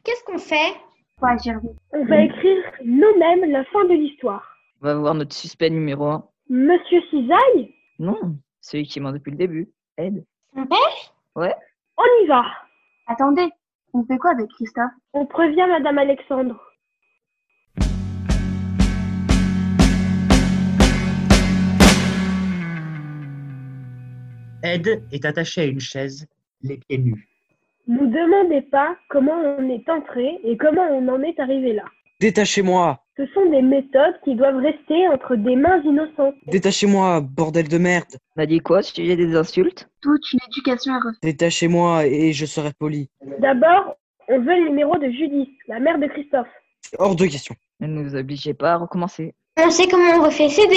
Qu'est-ce 0.03 0.23
qu'on 0.23 0.38
fait? 0.38 0.75
Faut 1.19 1.25
agir 1.25 1.60
vite. 1.60 1.77
On 1.91 2.05
va 2.05 2.21
écrire 2.21 2.63
nous-mêmes 2.86 3.51
la 3.51 3.65
fin 3.65 3.83
de 3.86 3.93
l'histoire. 3.93 4.47
On 4.81 4.86
va 4.86 4.95
voir 4.95 5.15
notre 5.15 5.36
suspect 5.36 5.71
numéro 5.71 6.05
1. 6.05 6.27
Monsieur 6.49 7.01
Cisaille, 7.10 7.73
Non, 7.99 8.38
celui 8.62 8.86
qui 8.86 8.99
ment 8.99 9.12
depuis 9.12 9.31
le 9.31 9.38
début. 9.38 9.69
Ed. 9.97 10.23
Mon 10.53 10.67
père? 10.67 10.77
Ouais. 11.36 11.55
on 11.97 12.03
y 12.23 12.27
va. 12.27 12.45
Attendez, 13.07 13.49
on 13.93 14.03
fait 14.05 14.17
quoi 14.17 14.31
avec 14.31 14.49
Christophe? 14.49 14.91
On 15.13 15.25
prévient 15.25 15.65
Madame 15.67 15.97
Alexandre. 15.97 16.62
Ed 24.63 25.03
est 25.12 25.25
attaché 25.25 25.62
à 25.62 25.65
une 25.65 25.79
chaise, 25.79 26.27
les 26.62 26.77
pieds 26.77 26.97
nus. 26.99 27.27
Ne 27.88 28.05
demandez 28.05 28.62
pas 28.63 28.95
comment 29.10 29.33
on 29.33 29.69
est 29.69 29.88
entré 29.89 30.39
et 30.43 30.57
comment 30.57 30.88
on 30.91 31.07
en 31.07 31.21
est 31.23 31.39
arrivé 31.39 31.73
là. 31.73 31.86
Détachez-moi 32.19 32.99
Ce 33.17 33.25
sont 33.34 33.49
des 33.49 33.63
méthodes 33.63 34.13
qui 34.23 34.36
doivent 34.36 34.58
rester 34.58 35.08
entre 35.08 35.36
des 35.36 35.56
mains 35.56 35.82
innocentes. 35.84 36.36
Détachez-moi, 36.45 37.21
bordel 37.21 37.67
de 37.67 37.80
merde 37.80 38.06
On 38.36 38.43
a 38.43 38.45
dit 38.45 38.60
quoi 38.60 38.84
si 38.84 39.03
j'ai 39.03 39.15
des 39.15 39.36
insultes? 39.36 39.89
Toute 40.01 40.21
une 40.34 40.39
éducation 40.51 40.93
est 40.93 40.99
refaite. 40.99 41.23
Détachez-moi 41.23 42.06
et 42.06 42.32
je 42.32 42.45
serai 42.45 42.73
poli. 42.77 43.10
D'abord, 43.39 43.95
on 44.27 44.39
veut 44.39 44.63
le 44.63 44.69
numéro 44.69 44.95
de 44.99 45.10
Judith, 45.10 45.49
la 45.67 45.80
mère 45.80 45.97
de 45.97 46.06
Christophe. 46.06 46.47
Hors 46.99 47.15
de 47.15 47.25
question. 47.25 47.56
Ne 47.80 47.88
nous 47.88 48.15
obligez 48.15 48.53
pas 48.53 48.73
à 48.73 48.77
recommencer. 48.77 49.34
On 49.60 49.71
sait 49.71 49.88
comment 49.88 50.19
on 50.19 50.25
refait 50.25 50.49
CD. 50.49 50.75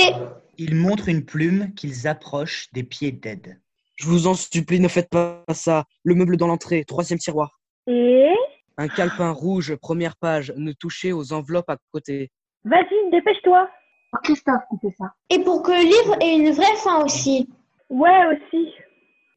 Ils 0.57 0.74
montrent 0.74 1.11
une 1.11 1.26
plume 1.26 1.74
qu'ils 1.74 2.09
approchent 2.09 2.68
des 2.72 2.85
pieds 2.85 3.12
d'Ed. 3.12 3.61
Je 3.96 4.07
vous 4.07 4.26
en 4.26 4.35
supplie, 4.35 4.81
ne 4.81 4.88
faites 4.88 5.11
pas 5.11 5.44
ça. 5.53 5.85
Le 6.05 6.14
meuble 6.14 6.38
dans 6.38 6.46
l'entrée, 6.46 6.85
troisième 6.85 7.18
tiroir. 7.18 7.61
Et 7.87 8.33
Un 8.80 8.88
calepin 8.88 9.30
rouge, 9.30 9.76
première 9.76 10.16
page, 10.16 10.54
ne 10.56 10.72
touchez 10.72 11.12
aux 11.12 11.34
enveloppes 11.34 11.68
à 11.68 11.76
côté. 11.92 12.30
vas-y, 12.64 13.10
dépêche-toi. 13.10 13.68
Pour 14.10 14.22
Christophe 14.22 14.62
qui 14.70 14.78
fait 14.78 14.96
ça. 14.96 15.12
Et 15.28 15.38
pour 15.40 15.62
que 15.62 15.70
le 15.70 15.82
livre 15.82 16.16
ait 16.22 16.38
une 16.38 16.50
vraie 16.52 16.76
fin 16.82 17.04
aussi. 17.04 17.46
Ouais, 17.90 18.24
aussi. 18.28 18.72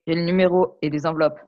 J'ai 0.07 0.15
le 0.15 0.21
numéro 0.21 0.77
et 0.81 0.89
les 0.89 1.05
enveloppes. 1.05 1.41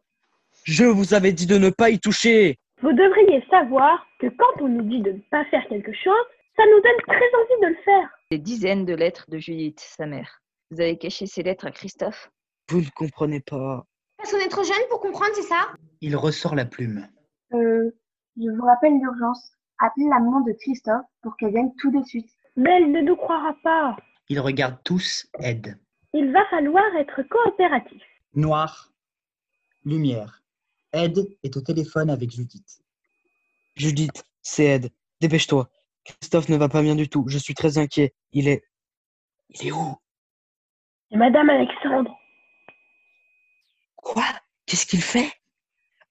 Je 0.66 0.84
vous 0.84 1.14
avais 1.14 1.32
dit 1.32 1.46
de 1.46 1.58
ne 1.58 1.70
pas 1.70 1.90
y 1.90 1.98
toucher 1.98 2.60
Vous 2.82 2.92
devriez 2.92 3.42
savoir 3.50 4.06
que 4.20 4.28
quand 4.28 4.62
on 4.62 4.68
nous 4.68 4.84
dit 4.84 5.02
de 5.02 5.14
ne 5.14 5.22
pas 5.32 5.46
faire 5.46 5.66
quelque 5.70 5.94
chose, 5.94 6.26
ça 6.58 6.64
nous 6.66 6.82
donne 6.82 7.02
très 7.08 7.16
envie 7.16 7.62
de 7.62 7.68
le 7.68 7.84
faire. 7.86 8.10
Des 8.30 8.40
dizaines 8.40 8.84
de 8.84 8.94
lettres 8.94 9.24
de 9.30 9.38
Judith, 9.38 9.80
sa 9.80 10.06
mère. 10.06 10.42
Vous 10.70 10.82
avez 10.82 10.98
caché 10.98 11.28
ces 11.28 11.44
lettres 11.44 11.68
à 11.68 11.72
Christophe? 11.72 12.30
Vous 12.70 12.82
ne 12.82 12.90
comprenez 12.94 13.40
pas. 13.40 13.86
Parce 14.18 14.34
qu'on 14.34 14.40
est 14.40 14.50
trop 14.50 14.64
jeune 14.66 14.86
pour 14.90 15.00
comprendre, 15.00 15.32
c'est 15.36 15.44
ça? 15.44 15.70
Il 16.02 16.18
ressort 16.18 16.56
la 16.56 16.66
plume. 16.66 17.08
Euh, 17.56 17.92
je 18.38 18.50
vous 18.50 18.66
rappelle 18.66 19.00
l'urgence. 19.00 19.52
Appelez 19.80 20.08
la 20.10 20.20
maman 20.20 20.42
de 20.42 20.54
Christophe 20.54 21.06
pour 21.22 21.36
qu'elle 21.38 21.52
vienne 21.52 21.74
tout 21.80 21.92
de 21.92 22.04
suite. 22.06 22.30
Mais 22.56 22.78
elle 22.78 22.92
ne 22.92 23.02
nous 23.02 23.16
croira 23.16 23.56
pas. 23.64 23.98
Ils 24.30 24.40
regardent 24.40 24.82
tous 24.84 25.28
Ed. 25.40 25.78
Il 26.14 26.32
va 26.32 26.46
falloir 26.50 26.84
être 26.96 27.24
coopératif. 27.24 28.02
Noir. 28.34 28.92
Lumière. 29.84 30.42
Ed 30.94 31.18
est 31.44 31.58
au 31.58 31.62
téléphone 31.62 32.10
avec 32.10 32.32
Judith. 32.32 32.82
Judith, 33.76 34.24
c'est 34.42 34.66
Ed. 34.66 34.92
Dépêche-toi. 35.20 35.70
Christophe 36.06 36.50
ne 36.50 36.58
va 36.58 36.70
pas 36.70 36.82
bien 36.82 36.96
du 36.96 37.10
tout. 37.10 37.26
Je 37.28 37.38
suis 37.38 37.54
très 37.54 37.78
inquiet. 37.78 38.14
Il 38.32 38.48
est. 38.48 38.64
Il 39.50 39.68
est 39.68 39.72
où? 39.72 39.96
Et 41.12 41.18
Madame 41.18 41.50
Alexandre. 41.50 42.18
Quoi? 43.96 44.24
Qu'est-ce 44.66 44.86
qu'il 44.86 45.02
fait? 45.02 45.32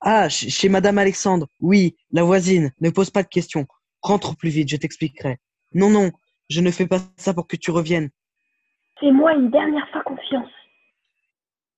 Ah, 0.06 0.28
ch- 0.28 0.50
chez 0.50 0.68
Madame 0.68 0.98
Alexandre. 0.98 1.48
Oui, 1.60 1.96
la 2.12 2.22
voisine. 2.24 2.72
Ne 2.80 2.90
pose 2.90 3.08
pas 3.10 3.22
de 3.22 3.28
questions. 3.28 3.66
Rentre 4.02 4.36
plus 4.36 4.50
vite, 4.50 4.68
je 4.68 4.76
t'expliquerai. 4.76 5.38
Non, 5.72 5.88
non, 5.88 6.12
je 6.50 6.60
ne 6.60 6.70
fais 6.70 6.86
pas 6.86 7.00
ça 7.16 7.32
pour 7.32 7.46
que 7.46 7.56
tu 7.56 7.70
reviennes. 7.70 8.10
Fais-moi 9.00 9.32
une 9.34 9.50
dernière 9.50 9.88
fois 9.90 10.02
confiance. 10.02 10.50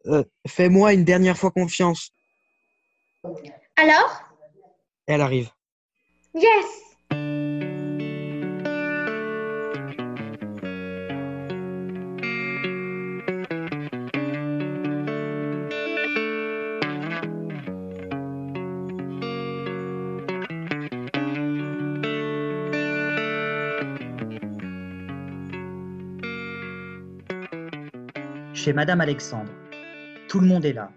Euh, 0.06 0.24
Fais-moi 0.48 0.92
une 0.92 1.04
dernière 1.04 1.38
fois 1.38 1.52
confiance. 1.52 2.10
Alors? 3.76 4.22
Elle 5.06 5.20
arrive. 5.20 5.50
Yes 6.34 6.66
Chez 28.66 28.72
Madame 28.72 29.00
Alexandre. 29.00 29.52
Tout 30.28 30.40
le 30.40 30.48
monde 30.48 30.64
est 30.64 30.72
là. 30.72 30.90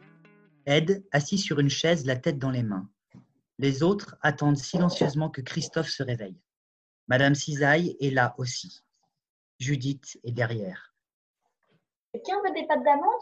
Ed, 0.66 1.06
assis 1.12 1.38
sur 1.38 1.60
une 1.60 1.70
chaise, 1.70 2.04
la 2.04 2.16
tête 2.16 2.40
dans 2.40 2.50
les 2.50 2.64
mains. 2.64 2.90
Les 3.60 3.84
autres 3.84 4.18
attendent 4.22 4.58
silencieusement 4.58 5.30
que 5.30 5.42
Christophe 5.42 5.90
se 5.90 6.02
réveille. 6.02 6.42
Madame 7.08 7.36
Cisaille 7.36 7.96
est 8.00 8.10
là 8.10 8.34
aussi. 8.40 8.82
Judith 9.60 10.20
est 10.24 10.32
derrière. 10.32 10.96
Quelqu'un 12.12 12.42
veut 12.42 12.54
des 12.56 12.66
pâtes 12.66 12.84
d'amande 12.84 13.22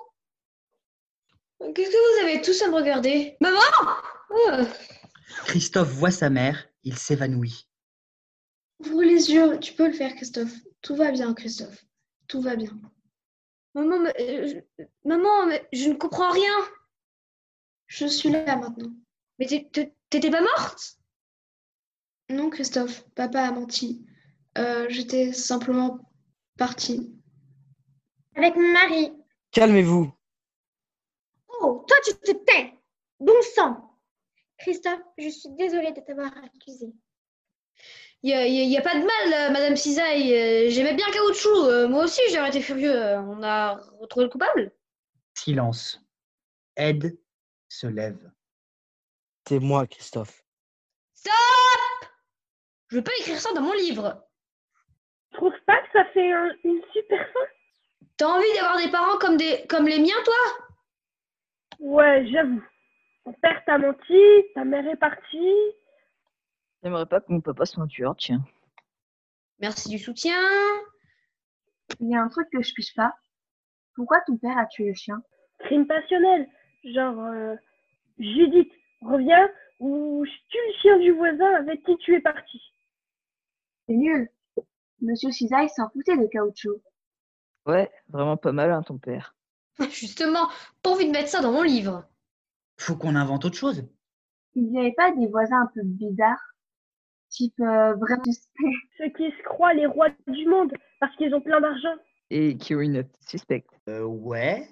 Qu'est-ce 1.76 1.92
que 1.92 2.22
vous 2.22 2.26
avez 2.26 2.42
tous 2.42 2.62
à 2.62 2.70
me 2.70 2.76
regarder? 2.76 3.36
Maman 3.42 3.60
Oh, 4.30 4.64
Christophe 5.48 5.90
voit 5.90 6.12
sa 6.12 6.30
mère, 6.30 6.70
il 6.86 6.98
s'évanouit. 6.98 7.68
Ouvre 8.80 9.04
les 9.04 9.30
yeux, 9.30 9.60
tu 9.60 9.74
peux 9.74 9.88
le 9.88 9.94
faire, 9.94 10.16
Christophe. 10.16 10.54
Tout 10.82 10.96
va 10.96 11.12
bien, 11.12 11.34
Christophe. 11.34 11.84
Tout 12.30 12.40
va 12.40 12.56
bien. 12.56 12.72
Maman, 13.78 14.00
mais, 14.00 14.14
euh, 14.20 14.48
je- 14.80 14.84
maman, 15.06 15.46
mais 15.46 15.68
je 15.72 15.90
ne 15.90 15.94
comprends 15.94 16.32
rien. 16.32 16.54
Je 17.86 18.08
suis 18.08 18.30
là 18.30 18.56
maintenant. 18.56 18.92
Mais 19.38 19.46
t'étais 19.46 20.32
pas 20.32 20.42
morte? 20.42 20.98
Non, 22.30 22.50
Christophe, 22.50 23.08
papa 23.12 23.42
a 23.44 23.52
menti. 23.52 24.04
Euh, 24.58 24.88
J'étais 24.90 25.32
simplement 25.32 26.00
partie. 26.58 27.14
Avec 28.36 28.56
mon 28.56 28.72
mari. 28.74 29.14
Calmez-vous. 29.52 30.12
Oh, 31.62 31.86
toi, 31.88 31.98
tu 32.04 32.14
te 32.16 32.32
tais. 32.32 32.74
Bon 33.20 33.40
sang. 33.56 34.00
Christophe, 34.58 35.02
je 35.20 35.30
suis 35.30 35.50
désolée 35.52 35.92
de 35.92 36.02
t'avoir 36.02 36.36
accusé. 36.44 36.92
Il 38.24 38.68
n'y 38.68 38.78
a, 38.78 38.82
pas 38.82 38.96
de 38.96 39.06
mal, 39.06 39.34
euh, 39.34 39.54
Madame 39.54 39.76
Cisaille. 39.76 40.34
Euh, 40.34 40.70
J'aimais 40.70 40.96
bien 40.96 41.06
Caoutchouc. 41.12 41.66
Euh, 41.66 41.88
moi 41.88 42.06
aussi, 42.06 42.22
j'aurais 42.34 42.50
été 42.50 42.62
furieux. 42.62 42.94
On 43.20 43.44
a 43.44 43.76
retrouvé 44.00 44.26
le 44.26 44.32
coupable. 44.32 44.72
Silence. 45.36 46.02
Ed 46.76 47.18
se 47.70 47.88
lève. 47.88 48.32
C'est 49.48 49.60
moi, 49.60 49.86
Christophe. 49.88 50.44
Stop 51.14 51.34
Je 52.90 52.98
veux 52.98 53.04
pas 53.04 53.12
écrire 53.20 53.40
ça 53.40 53.54
dans 53.54 53.62
mon 53.62 53.74
livre. 53.74 54.24
Tu 55.32 55.38
trouves 55.38 55.60
pas 55.66 55.80
que 55.84 55.92
ça 55.94 56.06
fait 56.14 56.32
un- 56.32 56.56
une 56.64 56.82
super 56.94 57.20
fin? 57.32 57.46
T'as 58.18 58.28
envie 58.28 58.52
d'avoir 58.56 58.78
des 58.78 58.90
parents 58.92 59.18
comme, 59.20 59.38
des, 59.38 59.66
comme 59.68 59.88
les 59.88 60.00
miens, 60.00 60.22
toi? 60.26 60.36
Ouais, 61.80 62.26
j'avoue. 62.32 62.64
Ton 63.24 63.34
père 63.34 63.62
t'a 63.66 63.78
menti, 63.78 64.20
ta 64.56 64.66
mère 64.66 64.88
est 64.88 64.96
partie. 64.98 65.54
J'aimerais 66.84 67.06
pas 67.06 67.22
que 67.22 67.32
mon 67.32 67.42
papa 67.42 67.66
soit 67.66 67.84
un 67.84 67.88
tueur, 67.88 68.16
tiens. 68.16 68.44
Merci 69.60 69.90
du 69.90 70.00
soutien. 70.00 70.40
Il 72.00 72.10
y 72.10 72.16
a 72.16 72.22
un 72.22 72.30
truc 72.30 72.48
que 72.52 72.62
je 72.62 72.74
piche 72.74 72.94
pas. 72.96 73.14
Pourquoi 73.96 74.22
ton 74.28 74.38
père 74.38 74.58
a 74.58 74.66
tué 74.68 74.90
le 74.90 74.94
chien? 74.94 75.22
Crime 75.60 75.88
passionnel. 75.88 76.48
Genre, 76.84 77.20
euh, 77.20 77.56
Judith, 78.20 78.72
reviens 79.02 79.50
ou 79.80 80.24
je 80.26 80.32
tue 80.50 80.58
le 80.68 80.74
chien 80.82 81.00
du 81.00 81.12
voisin 81.12 81.52
avec 81.56 81.84
qui 81.84 81.98
tu 81.98 82.16
es 82.16 82.22
parti. 82.22 82.62
C'est 83.88 83.96
nul. 83.96 84.30
Monsieur 85.02 85.32
Cisaille 85.32 85.70
s'en 85.70 85.90
foutait 85.90 86.18
de 86.18 86.28
caoutchouc. 86.28 86.82
Ouais, 87.66 87.92
vraiment 88.10 88.38
pas 88.38 88.52
mal, 88.52 88.72
hein, 88.72 88.84
ton 88.84 88.98
père. 88.98 89.36
Justement, 89.92 90.48
pas 90.82 90.92
envie 90.92 91.08
de 91.08 91.12
mettre 91.12 91.30
ça 91.30 91.42
dans 91.42 91.52
mon 91.52 91.64
livre. 91.64 92.06
Faut 92.78 92.96
qu'on 92.96 93.16
invente 93.16 93.46
autre 93.46 93.58
chose. 93.58 93.84
Il 94.56 94.72
n'y 94.72 94.80
avait 94.80 94.94
pas 94.94 95.12
des 95.12 95.28
voisins 95.28 95.62
un 95.62 95.72
peu 95.74 95.82
bizarres? 95.84 96.56
Type 97.30 97.60
euh, 97.60 97.94
vraiment 97.96 98.24
suspect 98.24 98.72
Ceux 98.98 99.10
qui 99.10 99.30
se 99.32 99.44
croient 99.44 99.74
les 99.74 99.86
rois 99.86 100.10
du 100.28 100.48
monde 100.48 100.74
parce 101.00 101.16
qu'ils 101.18 101.34
ont 101.36 101.42
plein 101.42 101.60
d'argent. 101.62 101.96
Et 102.30 102.58
qui 102.58 102.76
ont 102.76 102.80
une 102.82 102.94
note 102.94 103.12
suspecte. 103.22 103.70
Euh, 103.90 104.04
ouais. 104.04 104.68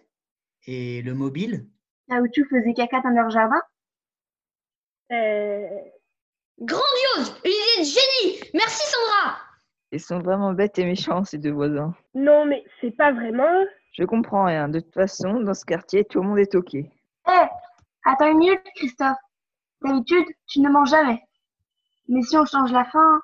Et 0.68 1.02
le 1.02 1.14
mobile? 1.14 1.68
Caoutchouc 2.10 2.46
faisait 2.50 2.74
caca 2.74 3.02
dans 3.02 3.10
leur 3.10 3.30
jardin 3.30 3.62
Euh, 5.12 5.68
Grandiose 6.60 7.36
Une 7.44 7.52
idée 7.52 7.80
de 7.80 7.84
génie 7.86 8.50
Merci, 8.54 8.82
Sandra 8.92 9.38
Ils 9.92 10.00
sont 10.00 10.20
vraiment 10.20 10.54
bêtes 10.54 10.80
et 10.80 10.86
méchants, 10.86 11.24
ces 11.24 11.38
deux 11.38 11.52
voisins. 11.52 11.94
Non, 12.14 12.46
mais 12.46 12.64
c'est 12.82 12.92
pas 12.96 13.12
vraiment 13.12 13.62
eux. 13.62 13.68
Je 13.94 14.04
comprends 14.04 14.46
rien. 14.46 14.68
De 14.70 14.80
toute 14.80 14.94
façon, 14.94 15.40
dans 15.42 15.54
ce 15.54 15.66
quartier, 15.66 16.04
tout 16.06 16.22
le 16.22 16.28
monde 16.28 16.40
est 16.40 16.52
toqué. 16.52 16.92
Hé 17.28 17.48
Attends 18.06 18.32
une 18.32 18.38
minute, 18.38 18.62
Christophe. 18.76 19.18
D'habitude, 19.82 20.26
tu 20.48 20.60
ne 20.62 20.70
manges 20.70 20.90
jamais. 20.92 21.25
Mais 22.08 22.22
si 22.22 22.38
on 22.38 22.46
change 22.46 22.72
la 22.72 22.86
fin 22.86 23.00
hein. 23.00 23.22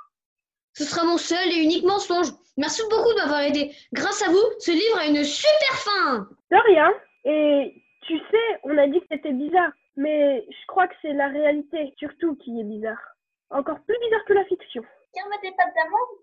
Ce 0.74 0.86
sera 0.86 1.06
mon 1.06 1.18
seul 1.18 1.52
et 1.52 1.64
unique 1.64 1.84
mensonge. 1.84 2.28
Merci 2.58 2.82
beaucoup 2.90 3.12
de 3.14 3.18
m'avoir 3.20 3.42
aidé. 3.42 3.76
Grâce 3.92 4.22
à 4.22 4.30
vous, 4.30 4.44
ce 4.60 4.72
livre 4.72 4.98
a 5.00 5.06
une 5.06 5.24
super 5.24 5.74
fin 5.74 6.30
De 6.50 6.58
rien. 6.68 6.90
Et 7.26 7.84
tu 8.04 8.18
sais, 8.18 8.60
on 8.64 8.78
a 8.78 8.88
dit 8.88 9.00
que 9.02 9.08
c'était 9.12 9.34
bizarre. 9.34 9.72
Mais 9.98 10.46
je 10.50 10.68
crois 10.68 10.88
que 10.88 10.96
c'est 11.02 11.14
la 11.14 11.28
réalité, 11.28 11.94
surtout, 11.98 12.36
qui 12.36 12.60
est 12.60 12.64
bizarre. 12.64 13.02
Encore 13.50 13.82
plus 13.82 13.98
bizarre 14.00 14.24
que 14.26 14.34
la 14.34 14.46
fiction. 14.46 14.84
Tiens, 15.14 15.26
mettez 15.30 15.54
pas 15.58 15.66
d'amande 15.76 16.22